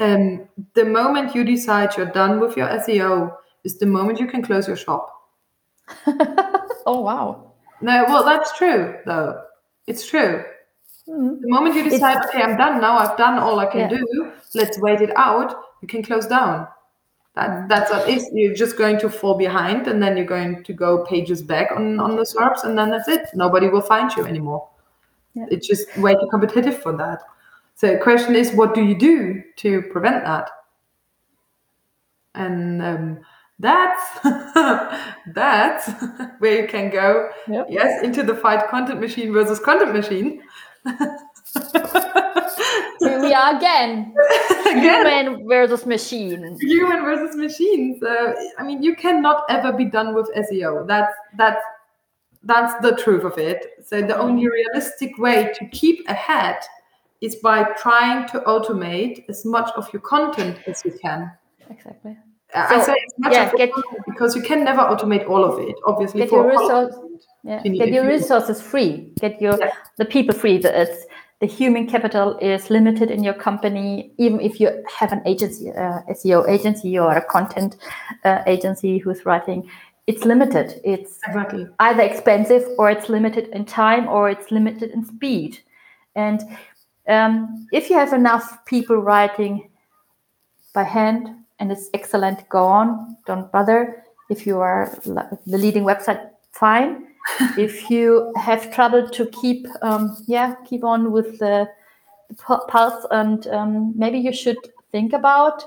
[0.00, 4.42] um, the moment you decide you're done with your seo is the moment you can
[4.42, 5.10] close your shop.
[6.86, 7.52] Oh wow.
[7.82, 9.42] No well that's true though.
[9.86, 10.44] It's true.
[11.08, 11.40] Mhm.
[11.40, 12.96] the moment you decide okay i'm done now.
[12.98, 13.98] I've done all i can Yeah.
[13.98, 14.32] do.
[14.54, 16.68] Let's wait it out you can close down
[17.38, 18.28] that, that's what it is.
[18.32, 22.00] You're just going to fall behind, and then you're going to go pages back on,
[22.00, 23.28] on the SERPs, and then that's it.
[23.34, 24.68] Nobody will find you anymore.
[25.34, 25.46] Yeah.
[25.50, 27.20] It's just way too competitive for that.
[27.76, 30.50] So the question is, what do you do to prevent that?
[32.34, 33.20] And um,
[33.60, 34.02] that's
[35.34, 35.88] that's
[36.40, 37.30] where you can go.
[37.46, 37.66] Yep.
[37.70, 40.42] Yes, into the fight: content machine versus content machine.
[43.00, 44.12] Here we are again
[44.66, 45.26] Again.
[45.26, 47.98] human versus machine human versus machine.
[48.00, 50.86] So I mean, you cannot ever be done with SEO.
[50.86, 51.62] That's that's
[52.44, 53.66] that's the truth of it.
[53.86, 56.56] So the only realistic way to keep ahead
[57.20, 61.30] is by trying to automate as much of your content as you can.
[61.70, 62.16] exactly
[62.54, 63.70] I So, say as much yeah, get-
[64.06, 65.74] because you can never automate all of it.
[65.84, 67.04] Obviously, Get for your all of resource-
[67.44, 69.70] yeah You get your resources free get your Yeah.
[70.00, 70.98] the people free the, it's,
[71.40, 76.00] the human capital is limited in your company even if you have an agency uh,
[76.10, 77.76] seo agency or a content
[78.24, 79.68] uh, agency who's writing
[80.08, 80.80] it's limited.
[80.84, 81.68] It's Exactly.
[81.78, 85.58] either expensive or it's limited in time or it's limited in speed.
[86.16, 86.40] And
[87.06, 89.68] um, if you have enough people writing
[90.72, 91.28] by hand
[91.60, 94.02] and it's excellent go on don't bother.
[94.30, 97.08] If you are the leading website fine
[97.56, 101.68] if you have trouble to keep um, yeah keep on with the
[102.36, 104.58] pu- pulse and um, maybe you should
[104.92, 105.64] think about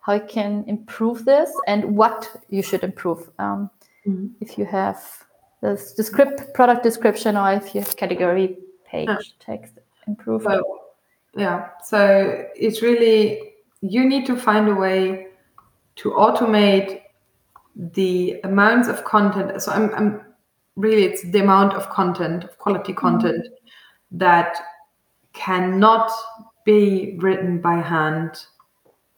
[0.00, 3.70] how you can improve this and what you should improve um,
[4.06, 4.30] Mhm.
[4.40, 5.00] if you have
[5.60, 9.18] the, script product description or if you have category page Yeah.
[9.38, 9.78] text
[10.08, 10.80] improved So,
[11.36, 11.68] yeah.
[11.84, 15.28] So it's really you need to find a way
[15.96, 17.02] to automate
[17.76, 19.60] the amounts of content.
[19.62, 20.20] So I'm, I'm
[20.76, 23.46] really it's the amount of content, of quality content
[24.10, 24.56] that
[25.32, 26.10] cannot
[26.64, 28.46] be written by hand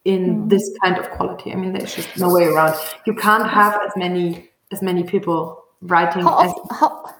[0.04, 1.52] in this kind of quality.
[1.52, 2.74] I mean, there's just no way around.
[3.06, 7.14] You can't have as many as many people writing how, as of, how,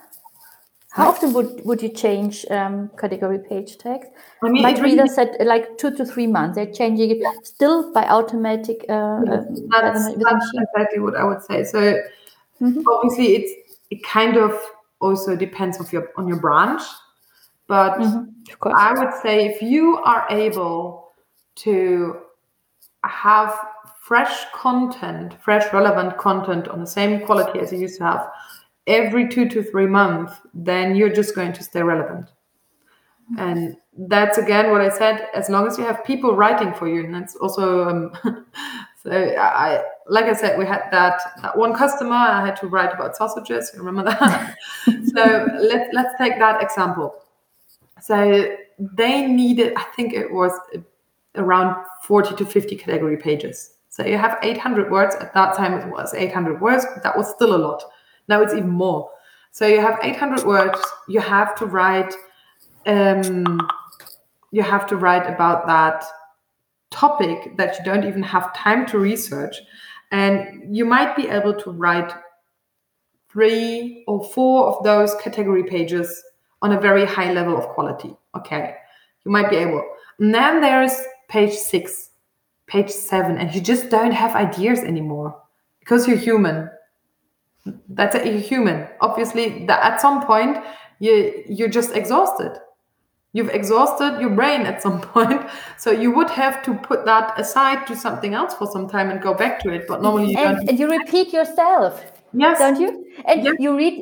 [0.91, 4.11] how often would, would you change um, category page text
[4.43, 7.11] I mean, my it really reader said uh, like two to three months they're changing
[7.11, 11.65] it still by automatic uh, um, that's, that's exactly what I would say.
[11.65, 12.01] So
[12.63, 12.85] Mhm.
[12.89, 14.59] obviously, it's it kind of
[15.01, 16.83] also depends of your on your branch,
[17.67, 18.33] but Mhm,
[18.75, 21.13] I would say if you are able
[21.57, 22.21] to
[23.05, 23.55] have
[24.01, 28.29] fresh content, fresh relevant content on the same quality as you used to have
[28.87, 32.31] every two to three months, then you're just going to stay relevant.
[33.39, 35.29] And that's again what I said.
[35.35, 38.13] As long as you have people writing for you, and that's also um,
[39.03, 39.11] so.
[39.11, 42.15] I like I said, we had that, that one customer.
[42.15, 43.71] I had to write about sausages.
[43.75, 44.57] You remember that?
[44.87, 47.15] so let's let's take that example.
[48.01, 50.53] So they needed, I think it was
[51.37, 53.75] around 40 to 50 category pages.
[53.89, 55.15] So you have 800 words.
[55.15, 56.85] At that time, it was 800 words.
[56.93, 57.83] But that was still a lot.
[58.29, 59.11] Now it's even more.
[59.53, 60.79] So you have 800 words.
[61.09, 62.13] You have to write.
[62.87, 63.61] Um,
[64.51, 66.05] you have to write about that
[66.91, 69.57] topic that you don't even have time to research,
[70.15, 72.13] and you might be able to write
[73.29, 76.23] three or four of those category pages
[76.63, 78.17] on a very high level of quality.
[78.37, 78.77] Okay.
[79.25, 79.85] You might be able.
[80.21, 80.93] And then there's
[81.29, 82.11] page six,
[82.69, 85.37] page seven, and you just don't have ideas anymore
[85.81, 86.71] because you're human.
[87.89, 88.87] That's a, you're human.
[89.01, 90.59] Obviously, that at some point
[91.01, 92.53] you you're just exhausted.
[93.35, 95.43] You've exhausted your brain at some point,
[95.77, 99.21] so you would have to put that aside to something else for some time and
[99.21, 99.87] go back to it.
[99.89, 100.69] But normally you and, don't.
[100.71, 101.93] and you repeat yourself,
[102.33, 102.59] Yes.
[102.61, 102.91] don't you?
[103.27, 103.55] And Yep.
[103.59, 103.95] you read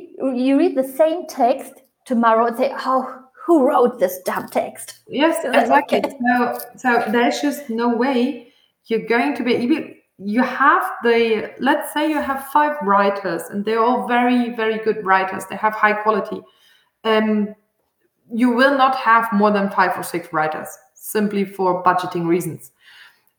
[0.45, 1.73] you read the same text
[2.05, 3.03] tomorrow and say, "Oh,
[3.47, 5.99] who wrote this damn text?" Yes, exactly.
[5.99, 6.11] okay.
[6.37, 8.53] So, so there's just no way
[8.87, 9.53] you're going to be.
[9.55, 11.53] You, you have the.
[11.59, 15.45] Let's say you have five writers, and they're all very, very good writers.
[15.49, 16.41] They have high quality.
[17.05, 17.55] Um,
[18.33, 22.73] you will not have more than five or six writers, simply for budgeting reasons.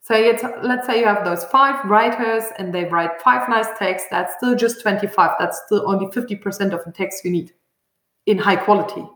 [0.00, 0.14] So
[0.62, 4.08] let's say you have those five writers, and they write five nice texts.
[4.10, 5.36] That's still just twenty-five.
[5.38, 7.52] That's still only fifty percent of the text you need
[8.26, 9.06] in high quality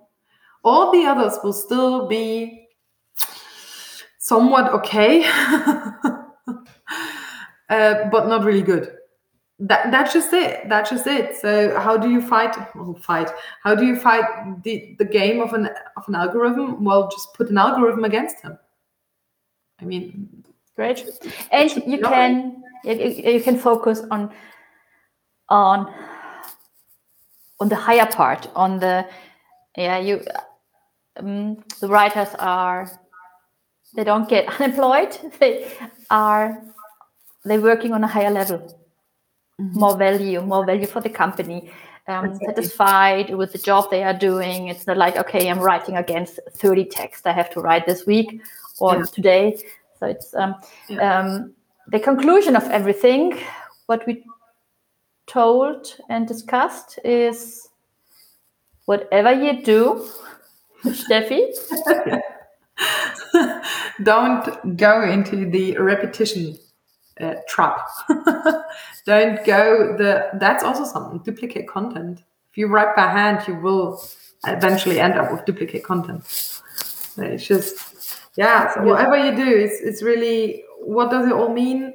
[0.64, 2.68] all the others will still be
[4.18, 5.24] somewhat okay
[7.70, 8.97] uh, but not really good
[9.60, 10.68] that, that's just it.
[10.68, 11.36] That's just it.
[11.36, 13.30] So how do you fight well, fight?
[13.62, 16.84] How do you fight the, the game of an of an algorithm?
[16.84, 18.58] Well just put an algorithm against him.
[19.80, 20.44] I mean
[20.76, 21.04] Great.
[21.50, 24.30] And you can you, you you can focus on
[25.48, 25.92] on
[27.58, 29.04] on the higher part on the
[29.76, 30.22] yeah you
[31.16, 32.88] um, the writers are
[33.96, 35.18] they don't get unemployed.
[35.40, 35.68] They
[36.10, 36.62] are
[37.44, 38.78] they're working on a higher level
[39.58, 41.70] more value more value for the company.
[42.06, 44.68] Um, satisfied with the job they are doing.
[44.68, 48.40] It's not like okay i'm writing against 30 texts i have to write this week
[48.80, 49.04] or Yeah.
[49.12, 49.58] today.
[50.00, 50.54] So it's um,
[50.88, 51.20] Yeah.
[51.20, 51.54] um,
[51.88, 53.38] the conclusion of everything
[53.86, 54.24] what we
[55.26, 57.68] told and discussed is
[58.86, 60.08] whatever you do
[60.84, 61.52] steffi.
[64.02, 66.56] Don't go into the repetition
[67.20, 67.86] uh, trap.
[69.06, 70.30] don't go the.
[70.34, 71.18] That's also something.
[71.20, 72.22] Duplicate content.
[72.50, 74.02] If you write by hand, you will
[74.46, 76.22] eventually end up with duplicate content.
[77.18, 78.72] It's just yeah.
[78.74, 81.94] So whatever you do, it's it's really what does it all mean?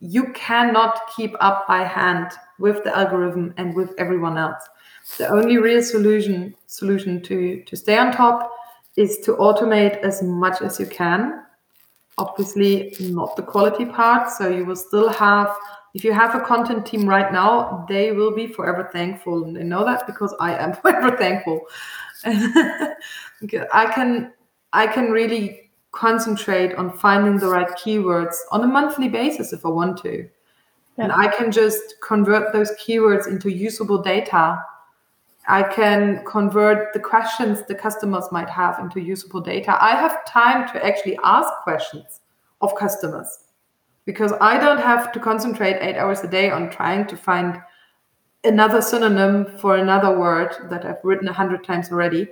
[0.00, 4.62] You cannot keep up by hand with the algorithm and with everyone else.
[5.18, 8.52] The only real solution solution to to stay on top
[8.96, 11.45] is to automate as much as you can.
[12.18, 14.30] Obviously, not the quality part.
[14.30, 15.54] So you will still have,
[15.94, 19.62] if you have a content team right now, they will be forever thankful, and they
[19.62, 21.60] know that because I am forever thankful.
[22.24, 24.32] I can,
[24.72, 29.68] I can really concentrate on finding the right keywords on a monthly basis if I
[29.68, 30.28] want to,
[30.98, 34.62] and I can just convert those keywords into usable data
[35.48, 39.78] I can convert the questions the customers might have into usable data.
[39.80, 42.20] I have time to actually ask questions
[42.60, 43.28] of customers
[44.06, 47.60] because I don't have to concentrate eight hours a day on trying to find
[48.44, 52.28] another synonym for another word that I've written a hundred times already.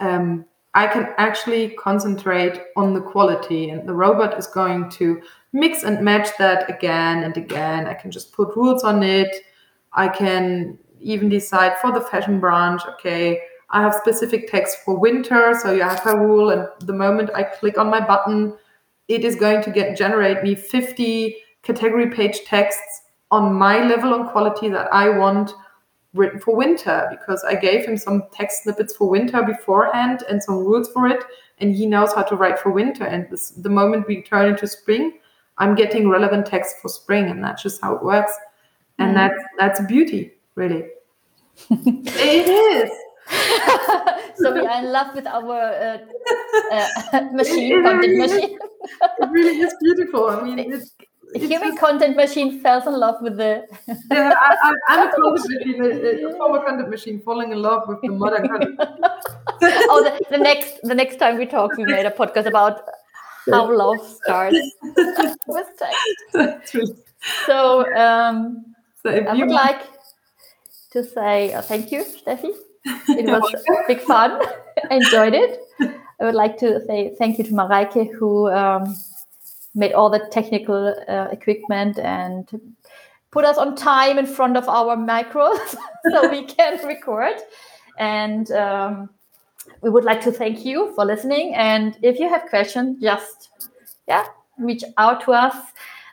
[0.00, 5.20] Um, I can actually concentrate on the quality, and the robot is going to
[5.52, 7.86] mix and match that again and again.
[7.86, 9.44] I can just put rules on it.
[9.92, 13.40] I can even decide for the fashion branch, okay,
[13.70, 17.42] I have specific text for winter, so you have a rule, and the moment I
[17.42, 18.54] click on my button,
[19.08, 24.28] it is going to get generate me 50 category page texts on my level and
[24.28, 25.54] quality that I want
[26.14, 30.58] written for winter because I gave him some text snippets for winter beforehand and some
[30.58, 31.24] rules for it,
[31.58, 33.04] and he knows how to write for winter.
[33.04, 35.18] And this, the moment we turn into spring,
[35.58, 38.32] I'm getting relevant text for spring, and that's just how it works.
[38.98, 39.14] And mm.
[39.14, 40.84] that's that's beauty, really.
[41.70, 42.90] it is.
[44.36, 45.98] so we are in love with our uh,
[46.72, 48.32] uh, machine It content really is.
[48.32, 48.58] machine
[49.20, 50.28] It really is beautiful.
[50.30, 50.94] I mean, it's,
[51.34, 53.64] it's human just- content machine falls in love with the
[54.10, 58.00] yeah, I, I'm a content machine, a, a former content machine, falling in love with
[58.02, 58.78] the modern content.
[58.80, 62.80] oh the, the next the next time we talk we made a podcast about
[63.50, 64.56] how love starts
[65.46, 66.96] with text really-
[67.46, 68.64] so um
[69.02, 69.82] so if I you would like
[70.92, 72.52] to say uh, thank you, Steffi.
[73.08, 73.42] It was
[73.86, 74.40] big fun.
[74.90, 75.60] I enjoyed it.
[75.80, 78.96] I would like to say thank you to Mareike who um,
[79.74, 82.48] made all the technical uh, equipment and
[83.30, 85.76] put us on time in front of our micros
[86.10, 87.36] so we can record.
[87.98, 89.10] And um,
[89.80, 91.54] we would like to thank you for listening.
[91.54, 93.50] And if you have questions, just
[94.08, 94.26] yeah,
[94.58, 95.56] reach out to us.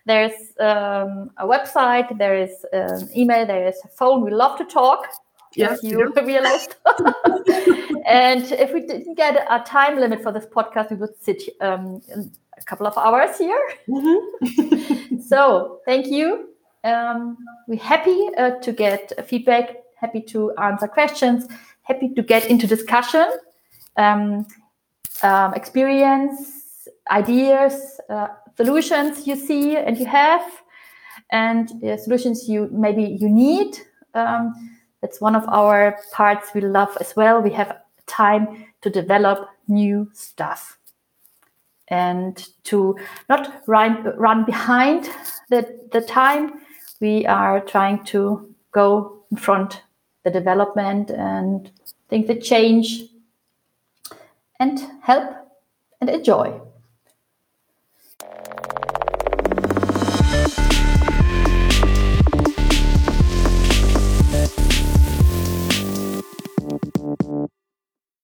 [0.09, 4.25] There's um, a website, there is an email, there is a phone.
[4.25, 5.05] We love to talk.
[5.55, 6.73] Yes, you realized.
[8.07, 12.01] and if we didn't get a time limit for this podcast, we would sit um,
[12.57, 13.61] a couple of hours here.
[13.87, 15.19] Mm-hmm.
[15.27, 16.55] so thank you.
[16.83, 17.37] Um,
[17.67, 21.45] we're happy uh, to get feedback, happy to answer questions,
[21.83, 23.27] happy to get into discussion,
[23.95, 24.47] um,
[25.21, 26.59] um experience,
[27.11, 28.29] ideas, uh,
[28.59, 30.43] solutions you see and you have,
[31.31, 33.77] and uh, solutions you maybe you need.
[34.13, 34.43] Um,
[35.01, 37.41] that's one of our parts we love as well.
[37.41, 40.77] We have time to develop new stuff
[41.87, 42.35] and
[42.65, 42.97] to
[43.29, 45.09] not run, run behind
[45.49, 45.61] the,
[45.93, 46.61] the time.
[46.99, 49.83] We are trying to go in front
[50.25, 51.71] the development and
[52.09, 53.05] think the change
[54.59, 55.29] and help
[56.01, 56.59] and enjoy.